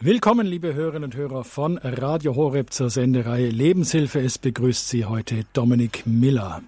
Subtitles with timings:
[0.00, 4.20] Willkommen, liebe Hörerinnen und Hörer von Radio Horeb zur Sendereihe Lebenshilfe.
[4.20, 6.62] Es begrüßt Sie heute Dominik Miller.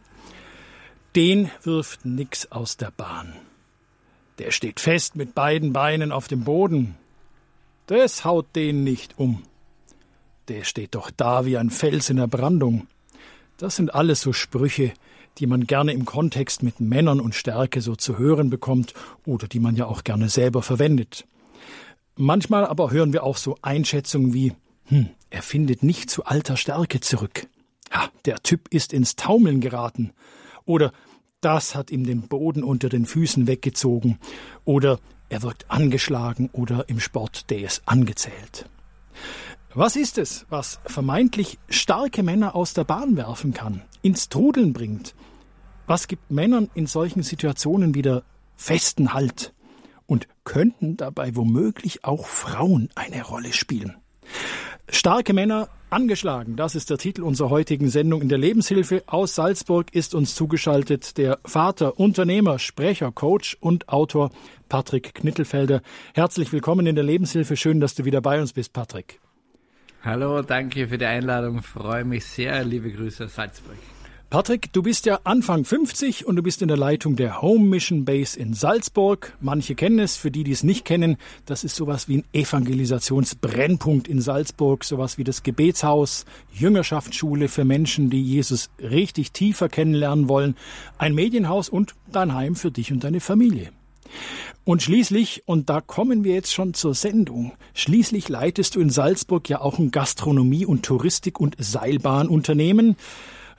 [1.14, 3.32] Den wirft nix aus der Bahn.
[4.40, 6.96] Der steht fest mit beiden Beinen auf dem Boden.
[7.86, 9.44] Das haut den nicht um.
[10.48, 12.88] Der steht doch da wie ein Fels in der Brandung.
[13.58, 14.92] Das sind alles so Sprüche,
[15.38, 18.92] die man gerne im Kontext mit Männern und Stärke so zu hören bekommt
[19.24, 21.26] oder die man ja auch gerne selber verwendet.
[22.16, 24.52] Manchmal aber hören wir auch so Einschätzungen wie,
[24.86, 27.46] hm, er findet nicht zu alter Stärke zurück.
[27.92, 30.12] Ja, der Typ ist ins Taumeln geraten.
[30.64, 30.92] Oder
[31.40, 34.18] das hat ihm den Boden unter den Füßen weggezogen.
[34.64, 34.98] Oder
[35.28, 38.68] er wirkt angeschlagen oder im Sport DS angezählt.
[39.72, 45.14] Was ist es, was vermeintlich starke Männer aus der Bahn werfen kann, ins Trudeln bringt?
[45.86, 48.24] Was gibt Männern in solchen Situationen wieder
[48.56, 49.52] festen Halt?
[50.10, 53.96] Und könnten dabei womöglich auch Frauen eine Rolle spielen.
[54.88, 59.04] Starke Männer angeschlagen, das ist der Titel unserer heutigen Sendung in der Lebenshilfe.
[59.06, 64.32] Aus Salzburg ist uns zugeschaltet der Vater, Unternehmer, Sprecher, Coach und Autor
[64.68, 65.80] Patrick Knittelfelder.
[66.12, 67.56] Herzlich willkommen in der Lebenshilfe.
[67.56, 69.20] Schön, dass du wieder bei uns bist, Patrick.
[70.02, 71.62] Hallo, danke für die Einladung.
[71.62, 72.64] Freue mich sehr.
[72.64, 73.76] Liebe Grüße aus Salzburg.
[74.30, 78.04] Patrick, du bist ja Anfang 50 und du bist in der Leitung der Home Mission
[78.04, 79.36] Base in Salzburg.
[79.40, 84.06] Manche kennen es, für die, die es nicht kennen, das ist sowas wie ein Evangelisationsbrennpunkt
[84.06, 90.54] in Salzburg, sowas wie das Gebetshaus, Jüngerschaftsschule für Menschen, die Jesus richtig tiefer kennenlernen wollen,
[90.96, 93.72] ein Medienhaus und dein Heim für dich und deine Familie.
[94.62, 99.48] Und schließlich, und da kommen wir jetzt schon zur Sendung, schließlich leitest du in Salzburg
[99.48, 102.94] ja auch ein Gastronomie- und Touristik- und Seilbahnunternehmen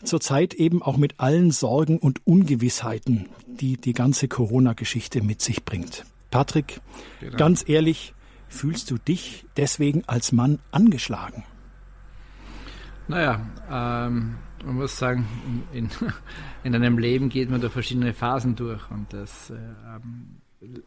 [0.04, 6.06] zurzeit eben auch mit allen Sorgen und Ungewissheiten, die die ganze Corona-Geschichte mit sich bringt.
[6.30, 6.82] Patrick,
[7.20, 7.38] genau.
[7.38, 8.14] ganz ehrlich,
[8.48, 11.44] fühlst du dich deswegen als Mann angeschlagen?
[13.08, 14.36] Naja, ähm,
[14.66, 15.28] man muss sagen,
[15.74, 15.90] in,
[16.64, 20.42] in einem Leben geht man durch verschiedene Phasen durch und das äh, ähm,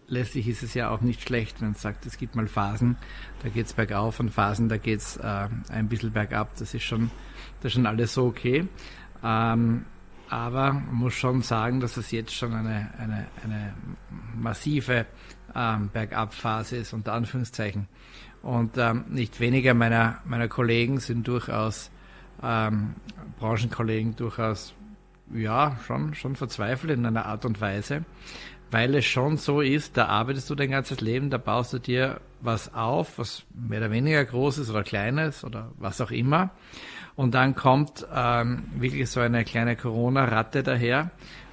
[0.07, 2.97] letztlich ist es ja auch nicht schlecht, wenn man sagt, es gibt mal Phasen,
[3.43, 6.55] da geht es bergauf und Phasen, da geht es äh, ein bisschen bergab.
[6.59, 7.11] Das ist schon,
[7.61, 8.69] das ist schon alles so okay.
[9.25, 9.87] Ähm,
[10.29, 13.75] aber man muss schon sagen, dass es jetzt schon eine, eine, eine
[14.37, 15.07] massive
[15.55, 17.89] ähm, Bergabphase ist, unter Anführungszeichen.
[18.43, 21.91] Und ähm, nicht weniger meiner, meiner Kollegen sind durchaus,
[22.43, 22.95] ähm,
[23.39, 24.75] Branchenkollegen durchaus,
[25.33, 28.05] ja, schon, schon verzweifelt in einer Art und Weise,
[28.71, 32.21] weil es schon so ist, da arbeitest du dein ganzes Leben, da baust du dir
[32.41, 36.51] was auf, was mehr oder weniger groß ist oder kleines oder was auch immer.
[37.17, 41.11] Und dann kommt ähm, wirklich so eine kleine Corona-Ratte daher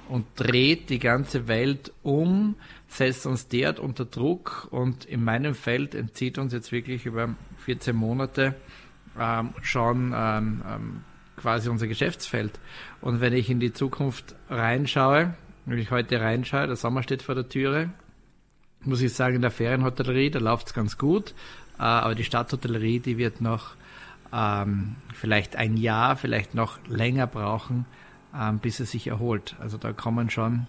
[0.08, 2.56] und dreht die ganze Welt um,
[2.88, 7.34] setzt uns derart unter Druck und in meinem Feld entzieht uns jetzt wirklich über
[7.64, 8.54] 14 Monate
[9.18, 11.04] ähm, schon ähm, ähm,
[11.36, 12.58] quasi unser Geschäftsfeld.
[13.00, 15.34] Und wenn ich in die Zukunft reinschaue,
[15.64, 17.90] wenn ich heute reinschaue, der Sommer steht vor der Türe,
[18.80, 21.34] muss ich sagen, in der Ferienhotellerie, da läuft es ganz gut,
[21.78, 23.76] äh, aber die Stadthotellerie, die wird noch
[24.32, 27.86] ähm, vielleicht ein Jahr, vielleicht noch länger brauchen,
[28.34, 29.56] ähm, bis es sich erholt.
[29.60, 30.66] Also da kommen schon,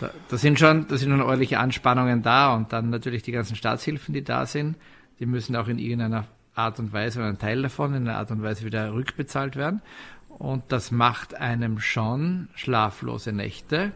[0.00, 3.56] da, da, sind schon, da sind schon ordentliche Anspannungen da und dann natürlich die ganzen
[3.56, 4.76] Staatshilfen, die da sind,
[5.18, 8.30] die müssen auch in irgendeiner Art und Weise oder ein Teil davon in einer Art
[8.30, 9.80] und Weise wieder rückbezahlt werden.
[10.28, 13.92] Und das macht einem schon schlaflose Nächte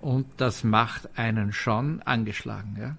[0.00, 2.76] und das macht einen schon angeschlagen.
[2.80, 2.96] Ja?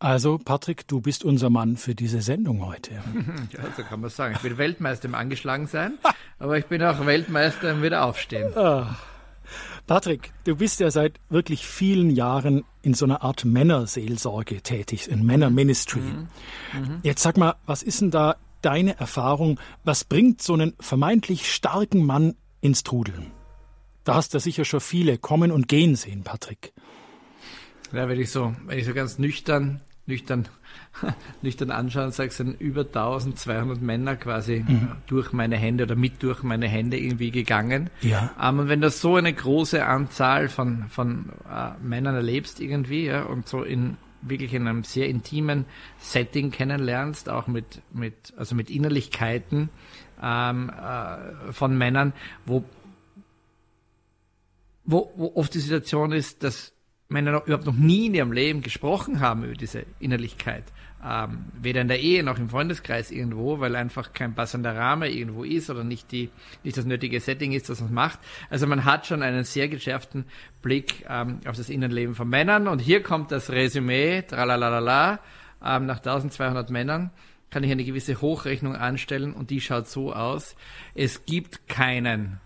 [0.00, 2.92] Also, Patrick, du bist unser Mann für diese Sendung heute.
[3.52, 4.34] Ja, so kann man sagen.
[4.34, 5.98] Ich bin Weltmeister im Angeschlagen sein,
[6.38, 8.56] aber ich bin auch Weltmeister im Wiederaufstehen.
[8.56, 8.96] Ah.
[9.86, 15.26] Patrick, du bist ja seit wirklich vielen Jahren in so einer Art Männerseelsorge tätig, in
[15.26, 16.00] Männerministry.
[16.00, 16.28] Mhm.
[16.72, 17.00] Mhm.
[17.02, 19.60] Jetzt sag mal, was ist denn da deine Erfahrung?
[19.84, 23.32] Was bringt so einen vermeintlich starken Mann ins Trudeln?
[24.04, 26.72] Da hast du sicher schon viele kommen und gehen sehen, Patrick.
[27.92, 30.48] Ja, wenn ich so, wenn ich so ganz nüchtern nüchtern,
[31.42, 34.92] nüchtern anschauen, sagst sind über 1200 Männer quasi mhm.
[35.06, 37.88] durch meine Hände oder mit durch meine Hände irgendwie gegangen.
[38.02, 38.34] Ja.
[38.40, 43.22] Ähm, und wenn du so eine große Anzahl von, von äh, Männern erlebst irgendwie ja,
[43.22, 45.64] und so in wirklich in einem sehr intimen
[45.98, 49.70] Setting kennenlernst, auch mit, mit, also mit Innerlichkeiten
[50.22, 52.12] ähm, äh, von Männern,
[52.44, 52.64] wo,
[54.84, 56.74] wo, wo oft die Situation ist, dass
[57.10, 60.64] Männer überhaupt noch nie in ihrem Leben gesprochen haben über diese Innerlichkeit.
[61.04, 65.44] Ähm, weder in der Ehe noch im Freundeskreis irgendwo, weil einfach kein passender Rahmen irgendwo
[65.44, 66.28] ist oder nicht, die,
[66.62, 68.18] nicht das nötige Setting ist, das man macht.
[68.50, 70.24] Also man hat schon einen sehr geschärften
[70.62, 72.68] Blick ähm, auf das Innenleben von Männern.
[72.68, 75.20] Und hier kommt das Resümee, tralalala,
[75.64, 77.10] ähm, nach 1200 Männern.
[77.50, 80.54] kann ich eine gewisse Hochrechnung anstellen und die schaut so aus.
[80.94, 82.40] Es gibt keinen,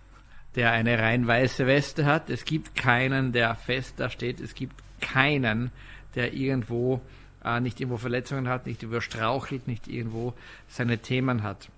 [0.57, 2.31] der eine rein weiße Weste hat.
[2.31, 4.41] Es gibt keinen, der fest da steht.
[4.41, 5.71] Es gibt keinen,
[6.15, 7.01] der irgendwo
[7.45, 10.35] äh, nicht irgendwo Verletzungen hat, nicht irgendwo strauchelt, nicht irgendwo
[10.67, 11.69] seine Themen hat.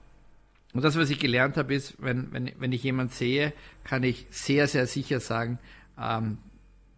[0.72, 3.52] Und das, was ich gelernt habe, ist, wenn, wenn, wenn ich jemanden sehe,
[3.82, 5.58] kann ich sehr, sehr sicher sagen,
[5.98, 6.38] ähm,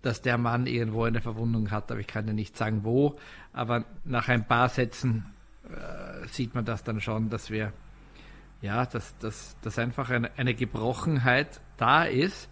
[0.03, 3.19] dass der Mann irgendwo eine Verwundung hat, aber ich kann ja nicht sagen, wo.
[3.53, 5.27] Aber nach ein paar Sätzen
[5.65, 7.73] äh, sieht man das dann schon, dass wir,
[8.63, 12.49] ja, dass, dass, dass einfach eine, eine Gebrochenheit da ist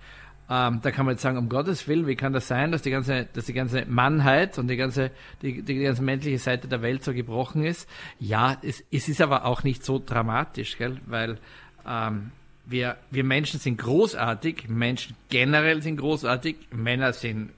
[0.48, 2.90] ähm, da kann man jetzt sagen, um Gottes Willen, wie kann das sein, dass die
[2.90, 5.10] ganze, dass die ganze Mannheit und die ganze,
[5.42, 7.88] die, die ganze männliche Seite der Welt so gebrochen ist?
[8.20, 10.98] Ja, es, es ist aber auch nicht so dramatisch, gell?
[11.06, 11.38] weil
[11.86, 12.30] ähm,
[12.64, 17.50] wir, wir Menschen sind großartig, Menschen generell sind großartig, Männer sind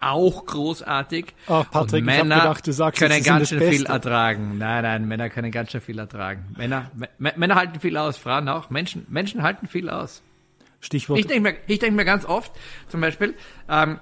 [0.00, 1.34] auch großartig.
[1.46, 4.58] Ach, Patrick, und Männer gedacht, du sagst, können ganz schön viel ertragen.
[4.58, 6.46] Nein, nein, Männer können ganz schön viel ertragen.
[6.56, 8.70] Männer, Männer halten viel aus, Frauen auch.
[8.70, 10.22] Menschen, Menschen halten viel aus.
[10.80, 11.18] Stichwort.
[11.18, 12.52] Ich denke mir, ich denk mir ganz oft,
[12.88, 13.34] zum Beispiel,
[13.68, 14.00] ähm,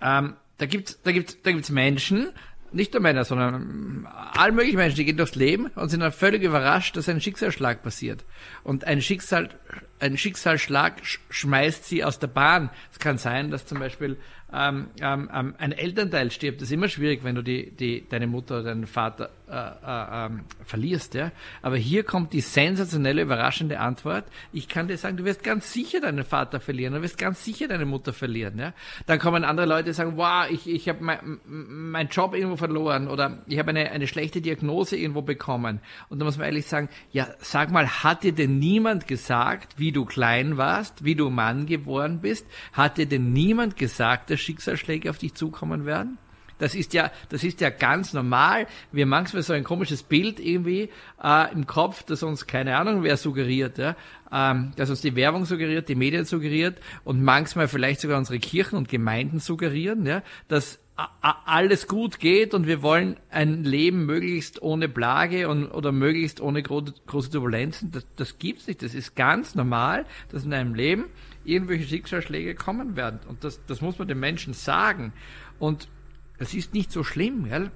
[0.00, 2.28] ähm, da gibt's, da gibt's, da gibt's Menschen,
[2.72, 6.12] nicht nur Männer, sondern ähm, all möglichen Menschen, die gehen durchs Leben und sind dann
[6.12, 8.24] völlig überrascht, dass ein Schicksalsschlag passiert.
[8.62, 9.50] Und ein Schicksal,
[9.98, 10.94] ein Schicksalsschlag
[11.30, 12.70] schmeißt sie aus der Bahn.
[12.92, 14.18] Es kann sein, dass zum Beispiel
[14.52, 16.60] ähm, ähm, ein Elternteil stirbt.
[16.60, 20.26] Das ist immer schwierig, wenn du die, die, deine Mutter oder deinen Vater äh, äh,
[20.26, 21.14] ähm, verlierst.
[21.14, 21.30] Ja?
[21.62, 24.24] Aber hier kommt die sensationelle, überraschende Antwort.
[24.52, 27.68] Ich kann dir sagen, du wirst ganz sicher deinen Vater verlieren, du wirst ganz sicher
[27.68, 28.58] deine Mutter verlieren.
[28.58, 28.72] Ja?
[29.06, 33.06] Dann kommen andere Leute, die sagen, wow, ich, ich habe meinen mein Job irgendwo verloren
[33.06, 35.80] oder ich habe eine, eine schlechte Diagnose irgendwo bekommen.
[36.08, 39.92] Und da muss man ehrlich sagen, ja, sag mal, hat dir denn niemand gesagt, wie
[39.92, 42.46] du klein warst, wie du Mann geworden bist?
[42.72, 46.18] Hat dir denn niemand gesagt, dass Schicksalsschläge auf dich zukommen werden?
[46.58, 48.66] Das ist ja, das ist ja ganz normal.
[48.92, 50.90] Wir haben manchmal so ein komisches Bild irgendwie
[51.22, 53.96] äh, im Kopf, das uns keine Ahnung wer suggeriert, ja,
[54.32, 58.76] ähm, dass uns die Werbung suggeriert, die Medien suggeriert und manchmal vielleicht sogar unsere Kirchen
[58.76, 60.80] und Gemeinden suggerieren, ja, dass
[61.20, 66.62] alles gut geht und wir wollen ein Leben möglichst ohne Plage und, oder möglichst ohne
[66.62, 67.90] große, große Turbulenzen.
[67.90, 68.82] Das, das gibt's nicht.
[68.82, 71.04] Das ist ganz normal, dass in einem Leben
[71.44, 73.20] irgendwelche Schicksalsschläge kommen werden.
[73.28, 75.12] Und das, das muss man den Menschen sagen.
[75.58, 75.88] Und
[76.38, 77.70] das ist nicht so schlimm, gell?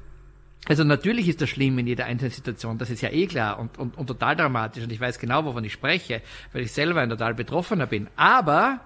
[0.69, 3.79] Also natürlich ist das schlimm in jeder einzelnen Situation, das ist ja eh klar und,
[3.79, 6.23] und, und total dramatisch und ich weiß genau, wovon ich spreche,
[6.53, 8.09] weil ich selber ein total Betroffener bin.
[8.17, 8.81] Aber,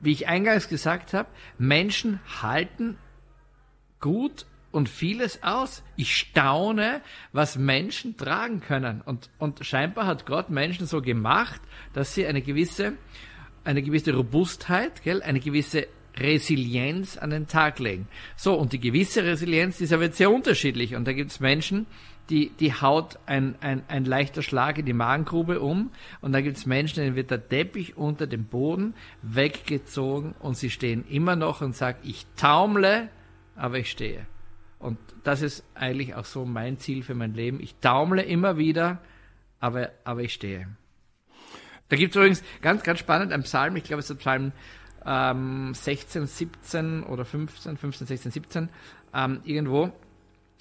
[0.00, 2.96] wie ich eingangs gesagt habe, Menschen halten
[4.00, 5.82] gut und vieles aus.
[5.96, 7.00] Ich staune,
[7.32, 9.00] was Menschen tragen können.
[9.00, 11.60] Und, und scheinbar hat Gott Menschen so gemacht,
[11.92, 12.94] dass sie eine gewisse,
[13.64, 15.86] eine gewisse Robustheit, gell, eine gewisse
[16.18, 18.08] Resilienz an den Tag legen.
[18.36, 20.94] So, und die gewisse Resilienz, die ist aber sehr unterschiedlich.
[20.94, 21.86] Und da gibt es Menschen,
[22.30, 25.90] die, die haut ein, ein, ein leichter Schlag in die Magengrube um.
[26.20, 30.70] Und da gibt es Menschen, denen wird der Teppich unter dem Boden weggezogen und sie
[30.70, 33.08] stehen immer noch und sagen, ich taumle,
[33.56, 34.26] aber ich stehe.
[34.78, 37.60] Und das ist eigentlich auch so mein Ziel für mein Leben.
[37.60, 39.00] Ich taumle immer wieder,
[39.58, 40.68] aber, aber ich stehe.
[41.88, 44.52] Da gibt es übrigens ganz, ganz spannend ein Psalm, ich glaube es ist der Psalm
[45.08, 48.68] ähm, 16, 17 oder 15, 15, 16, 17,
[49.14, 49.90] ähm, irgendwo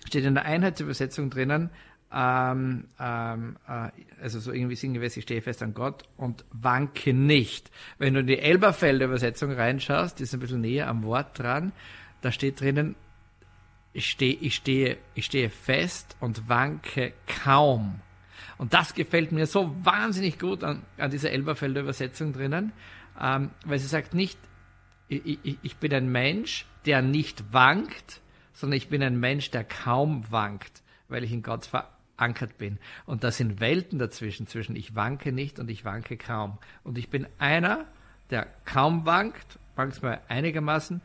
[0.05, 1.69] steht in der Einheitsübersetzung drinnen,
[2.13, 3.89] ähm, ähm, äh,
[4.21, 7.69] also so irgendwie sinngemäß, ich stehe fest an Gott und wanke nicht.
[7.97, 11.73] Wenn du in die Elberfelder Übersetzung reinschaust, die ist ein bisschen näher am Wort dran,
[12.21, 12.95] da steht drinnen,
[13.91, 17.99] ich stehe, ich stehe, ich stehe fest und wanke kaum.
[18.57, 22.71] Und das gefällt mir so wahnsinnig gut an, an dieser Elberfelder Übersetzung drinnen,
[23.19, 24.39] ähm, weil sie sagt nicht,
[25.09, 28.21] ich, ich, bin ein Mensch, der nicht wankt,
[28.53, 32.77] sondern ich bin ein Mensch, der kaum wankt, weil ich in Gott verankert bin.
[33.05, 36.57] Und da sind Welten dazwischen, zwischen ich wanke nicht und ich wanke kaum.
[36.83, 37.85] Und ich bin einer,
[38.29, 41.01] der kaum wankt, manchmal einigermaßen,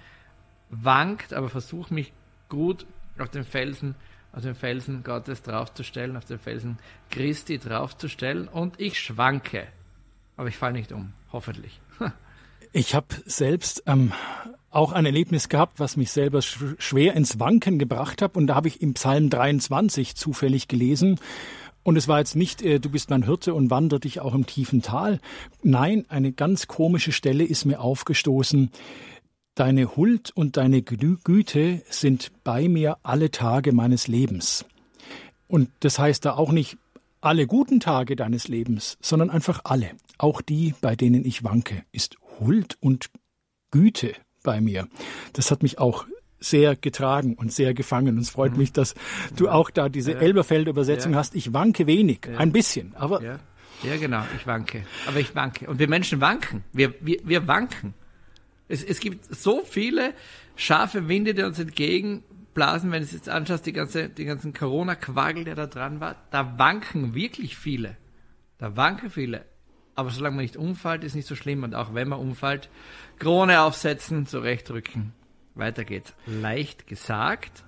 [0.71, 2.13] wankt, aber versucht mich
[2.49, 2.87] gut
[3.19, 3.95] auf den Felsen,
[4.33, 6.79] auf den Felsen Gottes draufzustellen, auf den Felsen
[7.11, 9.69] Christi draufzustellen und ich schwanke.
[10.37, 11.82] Aber ich falle nicht um, hoffentlich.
[12.73, 14.13] Ich habe selbst ähm,
[14.71, 18.37] auch ein Erlebnis gehabt, was mich selber sch schwer ins Wanken gebracht hat.
[18.37, 21.21] Und da habe ich im Psalm 23 zufällig gelesen.
[21.83, 24.47] Und es war jetzt nicht, äh, du bist mein Hirte und wander dich auch im
[24.47, 25.21] tiefen Tal.
[25.63, 28.71] Nein, eine ganz komische Stelle ist mir aufgestoßen.
[29.55, 34.65] Deine Huld und deine Güte sind bei mir alle Tage meines Lebens.
[35.47, 36.79] Und das heißt da auch nicht
[37.23, 42.17] alle guten Tage deines Lebens, sondern einfach alle, auch die, bei denen ich wanke, ist
[42.39, 43.11] Huld und
[43.71, 44.89] Güte bei mir.
[45.33, 46.07] Das hat mich auch
[46.41, 48.17] sehr getragen und sehr gefangen.
[48.17, 48.59] Und es freut mhm.
[48.59, 48.95] mich, dass
[49.37, 50.19] du auch da diese ja.
[50.19, 51.19] Elberfelder Übersetzung ja.
[51.19, 51.35] hast.
[51.35, 52.39] Ich wanke wenig, ja.
[52.39, 53.23] ein bisschen, aber.
[53.23, 53.39] Ja.
[53.85, 54.85] ja, genau, ich wanke.
[55.07, 55.69] Aber ich wanke.
[55.69, 56.65] Und wir Menschen wanken.
[56.73, 57.95] Wir, wir, wir wanken.
[58.69, 60.15] Es, es gibt so viele
[60.57, 61.59] scharfe Winde, die uns
[62.53, 66.17] entgegenblasen, wenn du es jetzt anschaust, die ganze, die ganzen Corona-Quagel, der da dran war,
[66.31, 67.97] da wanken wirklich viele.
[68.59, 69.45] Da wanken viele.
[69.95, 71.65] Aber solange man nicht umfällt, ist nicht so schlimm.
[71.65, 72.71] Und auch wenn man umfällt,
[73.19, 75.13] Krone aufsetzen, zurechtrücken.
[75.55, 76.15] Weiter geht's.
[76.27, 77.65] Leicht gesagt,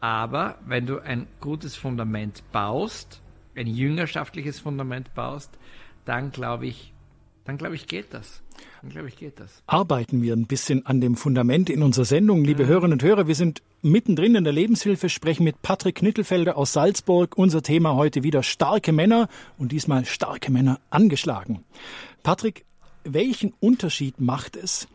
[0.00, 3.20] aber wenn du ein gutes Fundament baust,
[3.54, 5.50] ein jüngerschaftliches Fundament baust,
[6.06, 6.94] dann glaube ich,
[7.44, 8.42] dann glaube ich, geht das.
[8.80, 9.62] Dann glaube ich, geht das.
[9.66, 12.68] Arbeiten wir ein bisschen an dem Fundament in unserer Sendung, liebe ja.
[12.68, 13.26] Hörerinnen und Hörer.
[13.26, 17.36] Wir sind mittendrin in der Lebenshilfe, sprechen mit Patrick Knittelfelder aus Salzburg.
[17.36, 19.28] Unser Thema heute wieder starke Männer
[19.58, 21.64] und diesmal starke Männer angeschlagen.
[22.22, 22.64] Patrick,
[23.04, 24.88] welchen Unterschied macht es,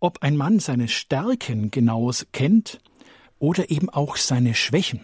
[0.00, 2.80] ob ein Mann seine Stärken genaues kennt
[3.38, 5.00] oder eben auch seine Schwächen.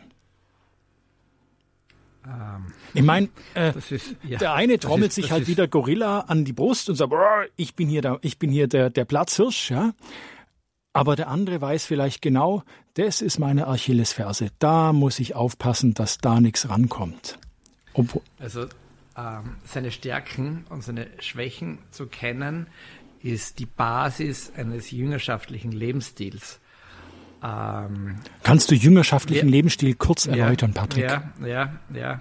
[2.27, 3.73] Ähm, ich meine, äh,
[4.27, 7.13] ja, der eine trommelt ist, sich halt wieder Gorilla an die Brust und sagt,
[7.57, 9.93] ich bin hier der, ich bin hier der, der Platzhirsch, ja.
[10.95, 12.63] Aber der andere weiß vielleicht genau,
[12.95, 14.51] das ist meine Achillesferse.
[14.61, 17.39] Da muss ich aufpassen, dass da nichts rankommt.
[17.95, 18.67] Obwohl also
[19.17, 22.69] ähm, seine Stärken und seine Schwächen zu kennen,
[23.23, 26.61] ist die Basis eines jüngerschaftlichen Lebensstils.
[27.43, 31.05] Ähm, Kannst du jüngerschaftlichen ja, Lebensstil kurz erläutern, ja, Patrick?
[31.05, 32.21] Ja, ja, ja.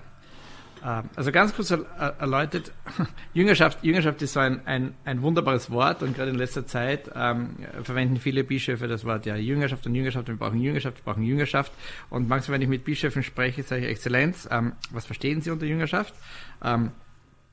[0.84, 2.72] Ähm, also ganz kurz erläutert,
[3.34, 7.56] Jüngerschaft, Jüngerschaft ist so ein, ein, ein wunderbares Wort und gerade in letzter Zeit ähm,
[7.84, 11.72] verwenden viele Bischöfe das Wort ja Jüngerschaft und Jüngerschaft, wir brauchen Jüngerschaft, wir brauchen Jüngerschaft.
[12.10, 15.66] Und manchmal, wenn ich mit Bischöfen spreche, sage ich Exzellenz, ähm, was verstehen Sie unter
[15.66, 16.14] Jüngerschaft?
[16.64, 16.92] Ähm,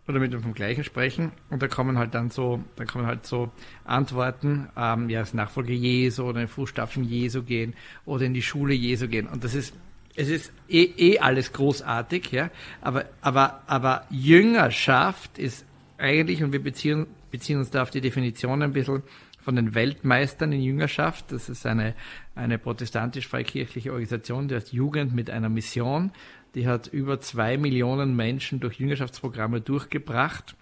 [0.08, 1.32] oder mit dem vom Gleichen sprechen.
[1.50, 3.52] Und da kommen halt dann so, da kommen halt so
[3.84, 8.74] Antworten, ähm, ja, als Nachfolge Jesu oder in Fußstapfen Jesu gehen oder in die Schule
[8.74, 9.28] Jesu gehen.
[9.28, 9.74] Und das ist
[10.16, 12.50] es ist eh, eh alles großartig, ja,
[12.80, 15.64] aber, aber, aber Jüngerschaft ist
[15.98, 19.02] eigentlich, und wir beziehen, beziehen uns da auf die Definition ein bisschen
[19.42, 21.32] von den Weltmeistern in Jüngerschaft.
[21.32, 21.94] Das ist eine,
[22.34, 26.12] eine protestantisch-freikirchliche Organisation, die heißt Jugend mit einer Mission
[26.54, 30.56] die hat über zwei Millionen Menschen durch Jüngerschaftsprogramme durchgebracht.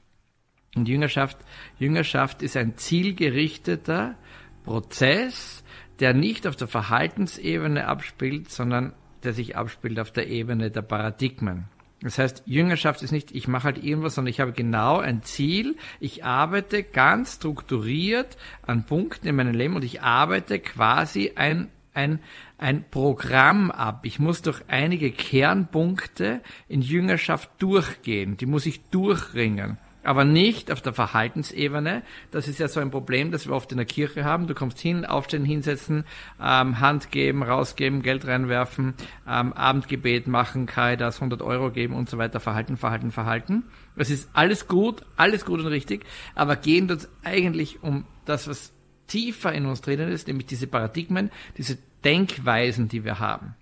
[0.77, 1.39] Und Jüngerschaft,
[1.79, 4.17] Jüngerschaft ist ein zielgerichteter
[4.65, 5.65] Prozess,
[5.99, 8.93] der nicht auf der Verhaltensebene abspielt, sondern
[9.25, 11.65] der sich abspielt auf der Ebene der Paradigmen.
[12.01, 15.77] Das heißt, Jüngerschaft ist nicht, ich mache halt irgendwas, sondern ich habe genau ein Ziel.
[15.99, 22.21] Ich arbeite ganz strukturiert an Punkten in meinem Leben und ich arbeite quasi ein, ein,
[22.57, 24.01] ein Programm ab.
[24.05, 28.37] Ich muss durch einige Kernpunkte in Jüngerschaft durchgehen.
[28.37, 29.77] Die muss ich durchringen.
[30.09, 32.03] Aber nicht auf der Verhaltensebene.
[32.31, 34.47] Das ist ja so ein Problem, das wir oft in der Kirche haben.
[34.47, 36.07] Du kommst hin, aufstehen, hinsetzen,
[36.43, 38.95] ähm, Hand geben, rausgeben, Geld reinwerfen,
[39.29, 42.41] ähm, Abendgebet machen, Kaidas 100 Euro geben und so weiter.
[42.41, 43.65] Verhalten, Verhalten, Verhalten.
[43.97, 46.07] Das ist alles gut, alles gut und richtig.
[46.35, 48.73] Aber gehen uns eigentlich um das, was
[49.09, 53.57] tiefer in uns drinnen ist, nämlich diese Paradigmen, diese Denkweisen, die wir haben.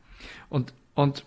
[0.48, 1.24] Und, und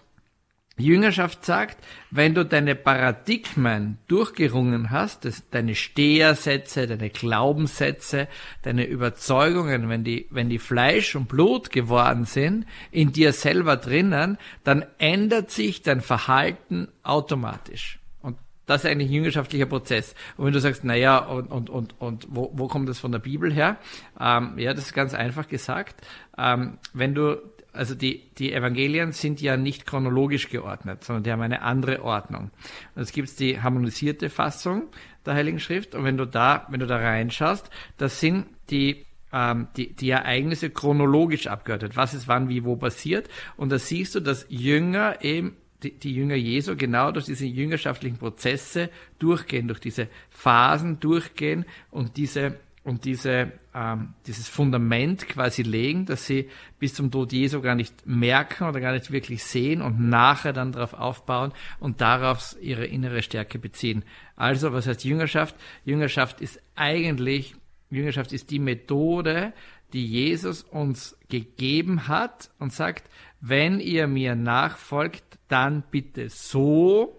[0.79, 1.77] Jüngerschaft sagt,
[2.11, 8.27] wenn du deine Paradigmen durchgerungen hast, das, deine Stehersätze, deine Glaubenssätze,
[8.63, 14.37] deine Überzeugungen, wenn die, wenn die Fleisch und Blut geworden sind, in dir selber drinnen,
[14.63, 17.99] dann ändert sich dein Verhalten automatisch.
[18.21, 20.15] Und das ist eigentlich ein jüngerschaftlicher Prozess.
[20.37, 23.19] Und wenn du sagst, naja, und, und, und, und wo, wo kommt das von der
[23.19, 23.77] Bibel her?
[24.19, 25.95] Ähm, ja, das ist ganz einfach gesagt
[26.39, 27.37] ähm, wenn du,
[27.73, 32.51] also die, die Evangelien sind ja nicht chronologisch geordnet, sondern die haben eine andere Ordnung.
[32.95, 34.87] Und es gibt die harmonisierte Fassung
[35.25, 39.67] der Heiligen Schrift und wenn du da, wenn du da reinschaust, das sind die ähm,
[39.77, 41.95] die, die Ereignisse chronologisch abgeordnet.
[41.95, 43.29] Was ist wann, wie, wo passiert.
[43.57, 48.17] Und da siehst du, dass Jünger eben die, die Jünger Jesu genau durch diese jüngerschaftlichen
[48.17, 56.05] Prozesse durchgehen, durch diese Phasen durchgehen und diese und diese, ähm, dieses Fundament quasi legen,
[56.05, 60.01] dass sie bis zum Tod Jesu gar nicht merken oder gar nicht wirklich sehen und
[60.01, 64.03] nachher dann darauf aufbauen und darauf ihre innere Stärke beziehen.
[64.35, 65.55] Also, was heißt Jüngerschaft?
[65.85, 67.55] Jüngerschaft ist eigentlich,
[67.89, 69.53] Jüngerschaft ist die Methode,
[69.93, 73.09] die Jesus uns gegeben hat und sagt,
[73.39, 77.17] wenn ihr mir nachfolgt, dann bitte so,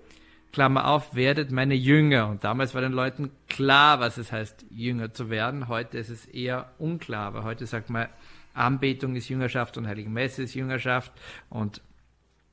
[0.53, 2.29] Klammer auf, werdet meine Jünger.
[2.29, 5.69] Und damals war den Leuten klar, was es heißt, Jünger zu werden.
[5.69, 8.09] Heute ist es eher unklar, weil heute sagt man,
[8.53, 11.13] Anbetung ist Jüngerschaft und Heilige Messe ist Jüngerschaft
[11.49, 11.83] und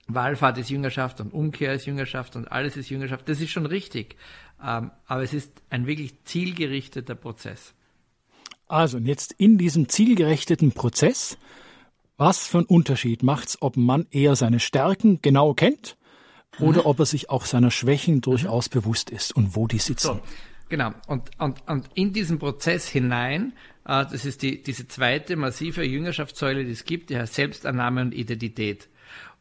[0.07, 3.27] Wallfahrt ist Jüngerschaft und Umkehr ist Jüngerschaft und alles ist Jüngerschaft.
[3.27, 4.15] Das ist schon richtig.
[4.63, 7.73] Ähm, aber es ist ein wirklich zielgerichteter Prozess.
[8.67, 11.37] Also, und jetzt in diesem zielgerichteten Prozess
[12.17, 15.96] Was für einen Unterschied macht's, ob ein Mann eher seine Stärken genau kennt
[16.59, 16.87] oder mhm.
[16.87, 20.07] ob er sich auch seiner Schwächen durchaus bewusst ist und wo die sitzen?
[20.07, 20.19] So,
[20.69, 20.93] genau.
[21.07, 23.53] Und, und, und in diesen Prozess hinein,
[23.85, 28.13] äh, das ist die, diese zweite massive Jüngerschaftssäule, die es gibt, die heißt Selbstannahme und
[28.13, 28.89] Identität.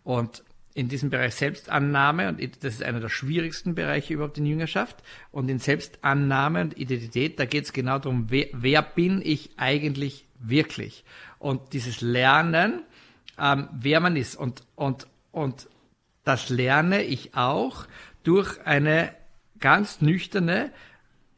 [0.04, 0.42] Und
[0.76, 5.48] in diesem Bereich Selbstannahme, und das ist einer der schwierigsten Bereiche überhaupt in Jüngerschaft, und
[5.48, 11.02] in Selbstannahme und Identität, da geht es genau darum, wer, wer bin ich eigentlich wirklich?
[11.38, 12.82] Und dieses Lernen,
[13.38, 15.66] ähm, wer man ist, und, und, und
[16.26, 17.86] das lerne ich auch
[18.24, 19.14] durch eine
[19.60, 20.72] ganz nüchterne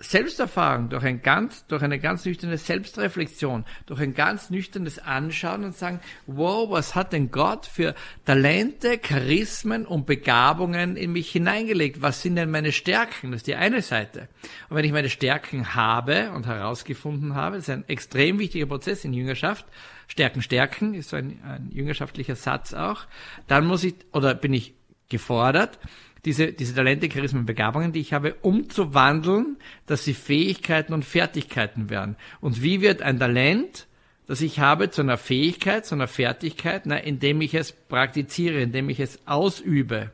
[0.00, 5.76] Selbsterfahrung, durch, ein ganz, durch eine ganz nüchterne Selbstreflexion, durch ein ganz nüchternes Anschauen und
[5.76, 12.00] sagen, wow, was hat denn Gott für Talente, Charismen und Begabungen in mich hineingelegt?
[12.00, 13.32] Was sind denn meine Stärken?
[13.32, 14.28] Das ist die eine Seite.
[14.70, 19.04] Und wenn ich meine Stärken habe und herausgefunden habe, das ist ein extrem wichtiger Prozess
[19.04, 19.66] in Jüngerschaft,
[20.06, 23.04] Stärken, Stärken ist so ein, ein jüngerschaftlicher Satz auch,
[23.48, 24.77] dann muss ich, oder bin ich
[25.08, 25.78] gefordert,
[26.24, 32.16] diese, diese Talente, Charismen, Begabungen, die ich habe, umzuwandeln, dass sie Fähigkeiten und Fertigkeiten werden.
[32.40, 33.86] Und wie wird ein Talent,
[34.26, 38.90] das ich habe, zu einer Fähigkeit, zu einer Fertigkeit, na, indem ich es praktiziere, indem
[38.90, 40.10] ich es ausübe.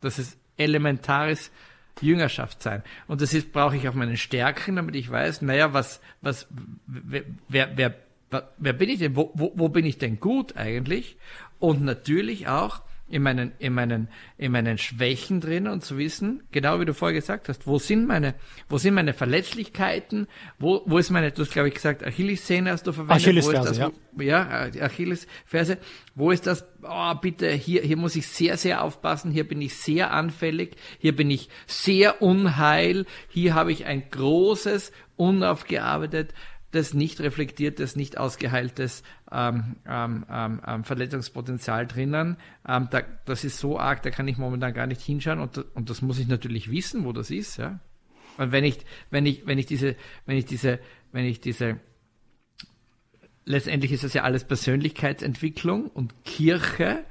[0.00, 1.50] Das ist elementares
[2.00, 2.82] Jüngerschaft sein.
[3.06, 6.46] Und das ist, brauche ich auf meinen Stärken, damit ich weiß, naja, was, was,
[6.86, 7.94] wer, wer, wer,
[8.56, 9.16] wer bin ich denn?
[9.16, 11.16] Wo, wo, wo bin ich denn gut eigentlich?
[11.58, 16.80] Und natürlich auch, in meinen, in meinen, in meinen Schwächen drin und zu wissen, genau
[16.80, 18.34] wie du vorher gesagt hast, wo sind meine,
[18.68, 20.26] wo sind meine Verletzlichkeiten,
[20.58, 23.22] wo, wo ist meine, du hast glaube ich gesagt, Achillessehne hast du verwendet.
[23.22, 23.90] Achillesferse, ja.
[24.20, 25.78] Ja, äh, Achillesferse.
[26.14, 29.76] Wo ist das, oh, bitte, hier, hier muss ich sehr, sehr aufpassen, hier bin ich
[29.76, 36.32] sehr anfällig, hier bin ich sehr unheil, hier habe ich ein großes, unaufgearbeitet,
[36.70, 42.36] das nicht reflektiertes, nicht ausgeheiltes ähm, ähm, ähm, ähm, Verletzungspotenzial drinnen.
[42.66, 45.88] Ähm, da, das ist so arg, da kann ich momentan gar nicht hinschauen und, und
[45.88, 47.56] das muss ich natürlich wissen, wo das ist.
[47.56, 47.80] Ja?
[48.36, 48.78] Und wenn ich,
[49.10, 50.78] wenn ich, wenn ich diese, wenn ich diese,
[51.12, 51.80] wenn ich diese
[53.48, 57.04] letztendlich ist das ja alles Persönlichkeitsentwicklung und Kirche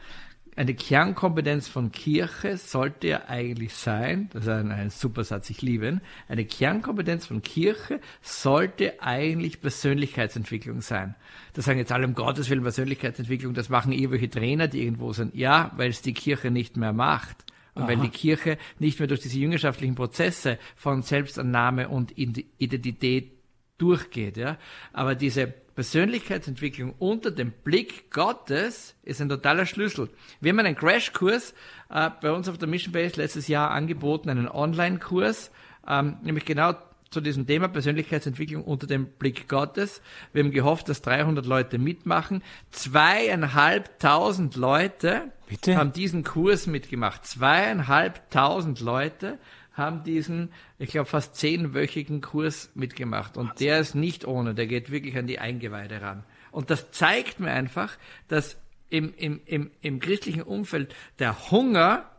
[0.57, 5.61] eine Kernkompetenz von Kirche sollte ja eigentlich sein, das ist ein, ein super Satz, ich
[5.61, 11.13] liebe ihn, eine Kernkompetenz von Kirche sollte eigentlich Persönlichkeitsentwicklung sein.
[11.53, 15.35] Das sagen jetzt alle um Gottes Willen Persönlichkeitsentwicklung, das machen irgendwelche Trainer, die irgendwo sind.
[15.35, 17.37] Ja, weil es die Kirche nicht mehr macht.
[17.75, 17.89] Und Aha.
[17.89, 23.33] weil die Kirche nicht mehr durch diese jüngerschaftlichen Prozesse von Selbstannahme und Identität
[23.77, 24.57] durchgeht, ja.
[24.91, 30.09] Aber diese Persönlichkeitsentwicklung unter dem Blick Gottes ist ein totaler Schlüssel.
[30.41, 31.53] Wir haben einen Crashkurs
[31.91, 35.51] äh, bei uns auf der Mission Base letztes Jahr angeboten, einen Online-Kurs,
[35.87, 36.73] ähm, nämlich genau
[37.11, 40.01] zu diesem Thema Persönlichkeitsentwicklung unter dem Blick Gottes.
[40.33, 42.41] Wir haben gehofft, dass 300 Leute mitmachen.
[42.71, 45.75] Zweieinhalbtausend Leute Bitte?
[45.75, 47.23] haben diesen Kurs mitgemacht.
[47.23, 49.37] Zweieinhalbtausend Leute
[49.77, 53.37] haben diesen, ich glaube, fast zehnwöchigen Kurs mitgemacht.
[53.37, 56.23] Und der ist nicht ohne, der geht wirklich an die Eingeweide ran.
[56.51, 58.57] Und das zeigt mir einfach, dass
[58.89, 62.09] im, im, im, im christlichen Umfeld der Hunger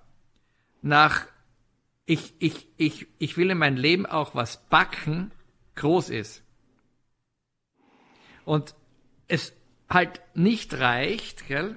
[0.83, 1.27] nach
[2.07, 5.31] ich, ich, ich, ich will in mein Leben auch was backen,
[5.75, 6.43] groß ist.
[8.47, 8.75] Und
[9.27, 9.53] es
[9.91, 11.77] halt nicht reicht, gell?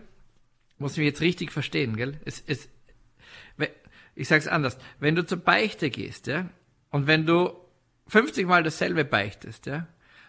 [0.77, 2.19] Muss mich jetzt richtig verstehen, gell?
[2.23, 2.69] Es, es,
[4.15, 6.49] ich sage es anders, wenn du zur Beichte gehst, ja,
[6.89, 7.53] und wenn du
[8.07, 9.87] 50 Mal dasselbe beichtest, ja,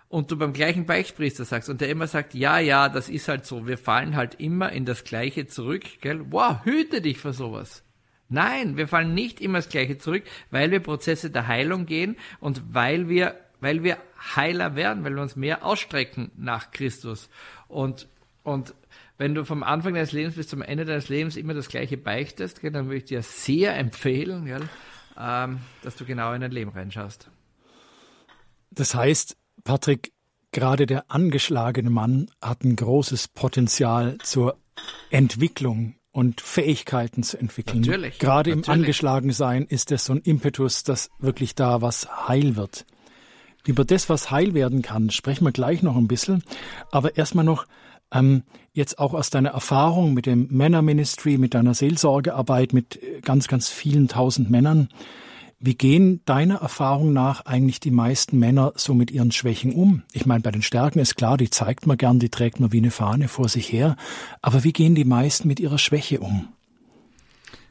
[0.08, 3.46] und du beim gleichen Beichtpriester sagst und der immer sagt, ja, ja, das ist halt
[3.46, 6.20] so, wir fallen halt immer in das Gleiche zurück, gell?
[6.30, 7.82] Wow, hüte dich vor sowas.
[8.28, 12.74] Nein, wir fallen nicht immer das Gleiche zurück, weil wir Prozesse der Heilung gehen und
[12.74, 13.96] weil wir, weil wir
[14.36, 17.30] heiler werden, weil wir uns mehr ausstrecken nach Christus.
[17.68, 18.06] Und,
[18.42, 18.74] und
[19.22, 22.60] wenn du vom Anfang deines Lebens bis zum Ende deines Lebens immer das Gleiche beichtest,
[22.60, 24.68] gell, dann würde ich dir sehr empfehlen, gell,
[25.16, 27.30] ähm, dass du genau in dein Leben reinschaust.
[28.72, 30.12] Das heißt, Patrick,
[30.50, 34.58] gerade der angeschlagene Mann hat ein großes Potenzial zur
[35.10, 37.82] Entwicklung und Fähigkeiten zu entwickeln.
[37.82, 38.18] Natürlich.
[38.18, 38.66] Gerade natürlich.
[38.66, 42.86] im Angeschlagensein ist das so ein Impetus, dass wirklich da was heil wird.
[43.64, 46.42] Über das, was heil werden kann, sprechen wir gleich noch ein bisschen.
[46.90, 47.66] Aber erstmal noch,
[48.12, 53.48] ähm, jetzt auch aus deiner Erfahrung mit dem Männerministry, mit deiner Seelsorgearbeit, mit äh, ganz,
[53.48, 54.88] ganz vielen tausend Männern,
[55.64, 60.02] wie gehen deiner Erfahrung nach eigentlich die meisten Männer so mit ihren Schwächen um?
[60.12, 62.78] Ich meine, bei den Stärken ist klar, die zeigt man gern, die trägt man wie
[62.78, 63.94] eine Fahne vor sich her.
[64.40, 66.48] Aber wie gehen die meisten mit ihrer Schwäche um?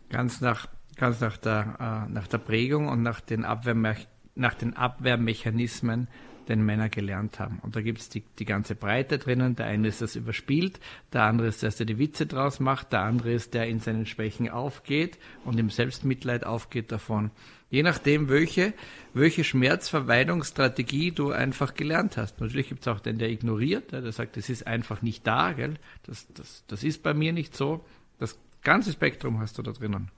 [0.07, 3.97] Ganz nach, ganz nach der, äh, nach der Prägung und nach den, Abwehrme
[4.35, 6.07] nach den Abwehrmechanismen
[6.51, 7.59] den Männer gelernt haben.
[7.61, 9.55] Und da gibt es die, die ganze Breite drinnen.
[9.55, 10.79] Der eine ist das überspielt,
[11.13, 14.05] der andere ist, der, der die Witze draus macht, der andere ist, der in seinen
[14.05, 17.31] Schwächen aufgeht und im Selbstmitleid aufgeht davon.
[17.69, 18.73] Je nachdem, welche,
[19.13, 22.41] welche Schmerzverweidungsstrategie du einfach gelernt hast.
[22.41, 25.75] Natürlich gibt es auch den, der ignoriert, der sagt, das ist einfach nicht da, gell?
[26.03, 27.85] Das, das, das ist bei mir nicht so.
[28.19, 30.11] Das ganze Spektrum hast du da drinnen.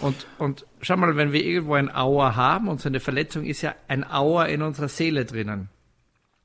[0.00, 3.62] Und, und schau mal, wenn wir irgendwo ein Auer haben und so eine Verletzung ist
[3.62, 5.68] ja ein Auer in unserer Seele drinnen.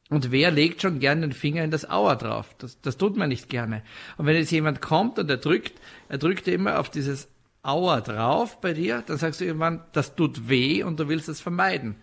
[0.10, 2.56] Und wer legt schon gern den Finger in das Auer drauf?
[2.58, 3.84] Das, das tut man nicht gerne.
[4.18, 5.74] Und wenn jetzt jemand kommt und er drückt,
[6.10, 7.30] er drückt immer auf dieses
[7.64, 11.42] Auer drauf bei dir, dann sagst du irgendwann, das tut weh und du willst es
[11.42, 11.96] vermeiden.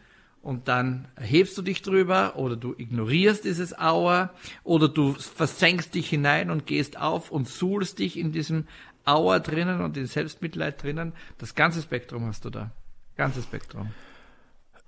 [0.42, 4.30] Und dann erhebst du dich drüber oder du ignorierst dieses Auer
[4.64, 8.66] oder du versenkst dich hinein und gehst auf und suhlst dich in diesem
[9.04, 11.12] Auer drinnen und in Selbstmitleid drinnen.
[11.38, 12.70] Das ganze Spektrum hast du da.
[13.16, 13.90] Ganzes Spektrum.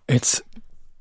[0.09, 0.45] Jetzt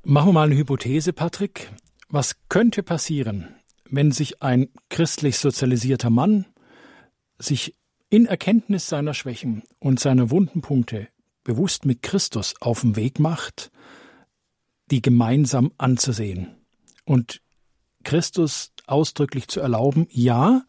[0.04, 1.70] machen wir mal eine Hypothese, Patrick.
[2.08, 3.54] Was könnte passieren,
[3.88, 6.46] wenn sich ein christlich sozialisierter Mann
[7.38, 7.74] sich
[8.10, 11.08] in Erkenntnis seiner Schwächen und seiner wunden Punkte
[11.44, 13.70] bewusst mit Christus auf den Weg macht,
[14.90, 16.56] die gemeinsam anzusehen
[17.04, 17.40] und
[18.04, 20.62] Christus ausdrücklich zu erlauben, ja,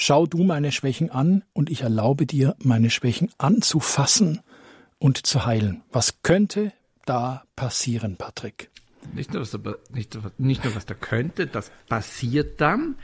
[0.00, 4.40] schau du meine Schwächen an und ich erlaube dir, meine Schwächen anzufassen
[4.98, 5.82] und zu heilen.
[5.92, 6.72] Was könnte
[7.04, 8.70] da passieren, Patrick?
[9.12, 9.58] Nicht nur, was da,
[9.92, 12.96] nicht, nicht nur was da könnte, das passiert dann,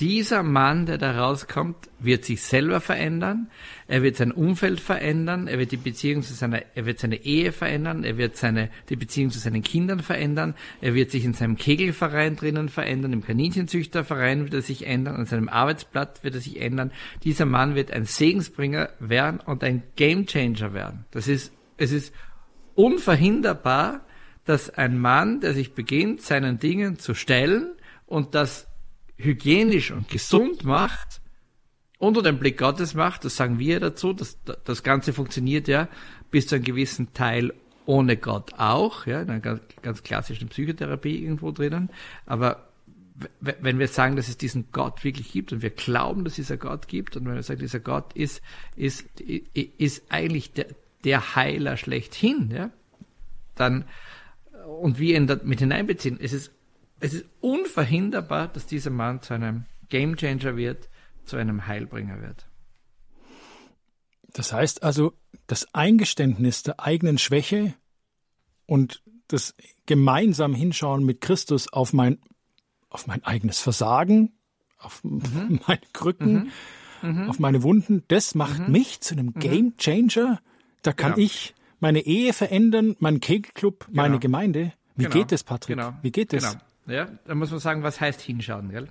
[0.00, 3.50] dieser Mann, der da rauskommt, wird sich selber verändern,
[3.86, 7.52] er wird sein Umfeld verändern, er wird die Beziehung zu seiner, er wird seine Ehe
[7.52, 11.56] verändern, er wird seine, die Beziehung zu seinen Kindern verändern, er wird sich in seinem
[11.56, 16.60] Kegelverein drinnen verändern, im Kaninchenzüchterverein wird er sich ändern, an seinem Arbeitsplatz wird er sich
[16.60, 16.92] ändern.
[17.22, 21.04] Dieser Mann wird ein Segensbringer werden und ein Gamechanger werden.
[21.10, 22.14] Das ist, es ist
[22.74, 24.06] unverhinderbar,
[24.46, 27.74] dass ein Mann, der sich beginnt, seinen Dingen zu stellen
[28.06, 28.69] und das
[29.22, 31.20] hygienisch und gesund macht,
[31.98, 35.88] unter dem Blick Gottes macht, das sagen wir dazu, das, das Ganze funktioniert ja
[36.30, 37.52] bis zu einem gewissen Teil
[37.86, 41.90] ohne Gott auch, ja, in einer ganz, ganz klassischen Psychotherapie irgendwo drinnen,
[42.24, 42.66] aber
[43.40, 46.60] wenn wir sagen, dass es diesen Gott wirklich gibt und wir glauben, dass es einen
[46.60, 48.40] Gott gibt und wenn wir sagen, dieser Gott ist,
[48.76, 50.68] ist, ist eigentlich der,
[51.04, 52.70] der Heiler schlechthin, ja,
[53.56, 53.84] dann,
[54.80, 56.50] und wir ihn mit hineinbeziehen, es ist
[57.00, 60.88] es ist unverhinderbar, dass dieser Mann zu einem Gamechanger wird,
[61.24, 62.46] zu einem Heilbringer wird.
[64.32, 65.14] Das heißt also,
[65.46, 67.74] das Eingeständnis der eigenen Schwäche
[68.66, 69.54] und das
[69.86, 72.18] gemeinsam Hinschauen mit Christus auf mein,
[72.88, 74.32] auf mein eigenes Versagen,
[74.78, 75.60] auf mhm.
[75.66, 76.52] meine Krücken,
[77.02, 77.10] mhm.
[77.10, 77.30] Mhm.
[77.30, 78.72] auf meine Wunden, das macht mhm.
[78.72, 79.40] mich zu einem mhm.
[79.40, 80.40] Game Changer.
[80.82, 81.24] Da kann genau.
[81.26, 84.02] ich meine Ehe verändern, meinen Kegelclub, genau.
[84.02, 84.72] meine Gemeinde.
[84.96, 85.16] Wie genau.
[85.16, 85.76] geht das, Patrick?
[85.76, 85.94] Genau.
[86.02, 86.52] Wie geht das?
[86.52, 86.64] Genau.
[86.86, 88.88] Ja, da muss man sagen, was heißt hinschauen, gell?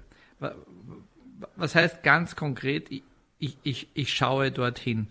[1.56, 2.90] Was heißt ganz konkret,
[3.40, 5.08] ich, ich, ich schaue dorthin.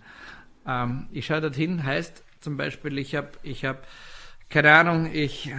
[0.66, 3.80] Ähm, ich schaue dorthin heißt zum Beispiel, ich habe, ich habe,
[4.48, 5.52] keine Ahnung, ich,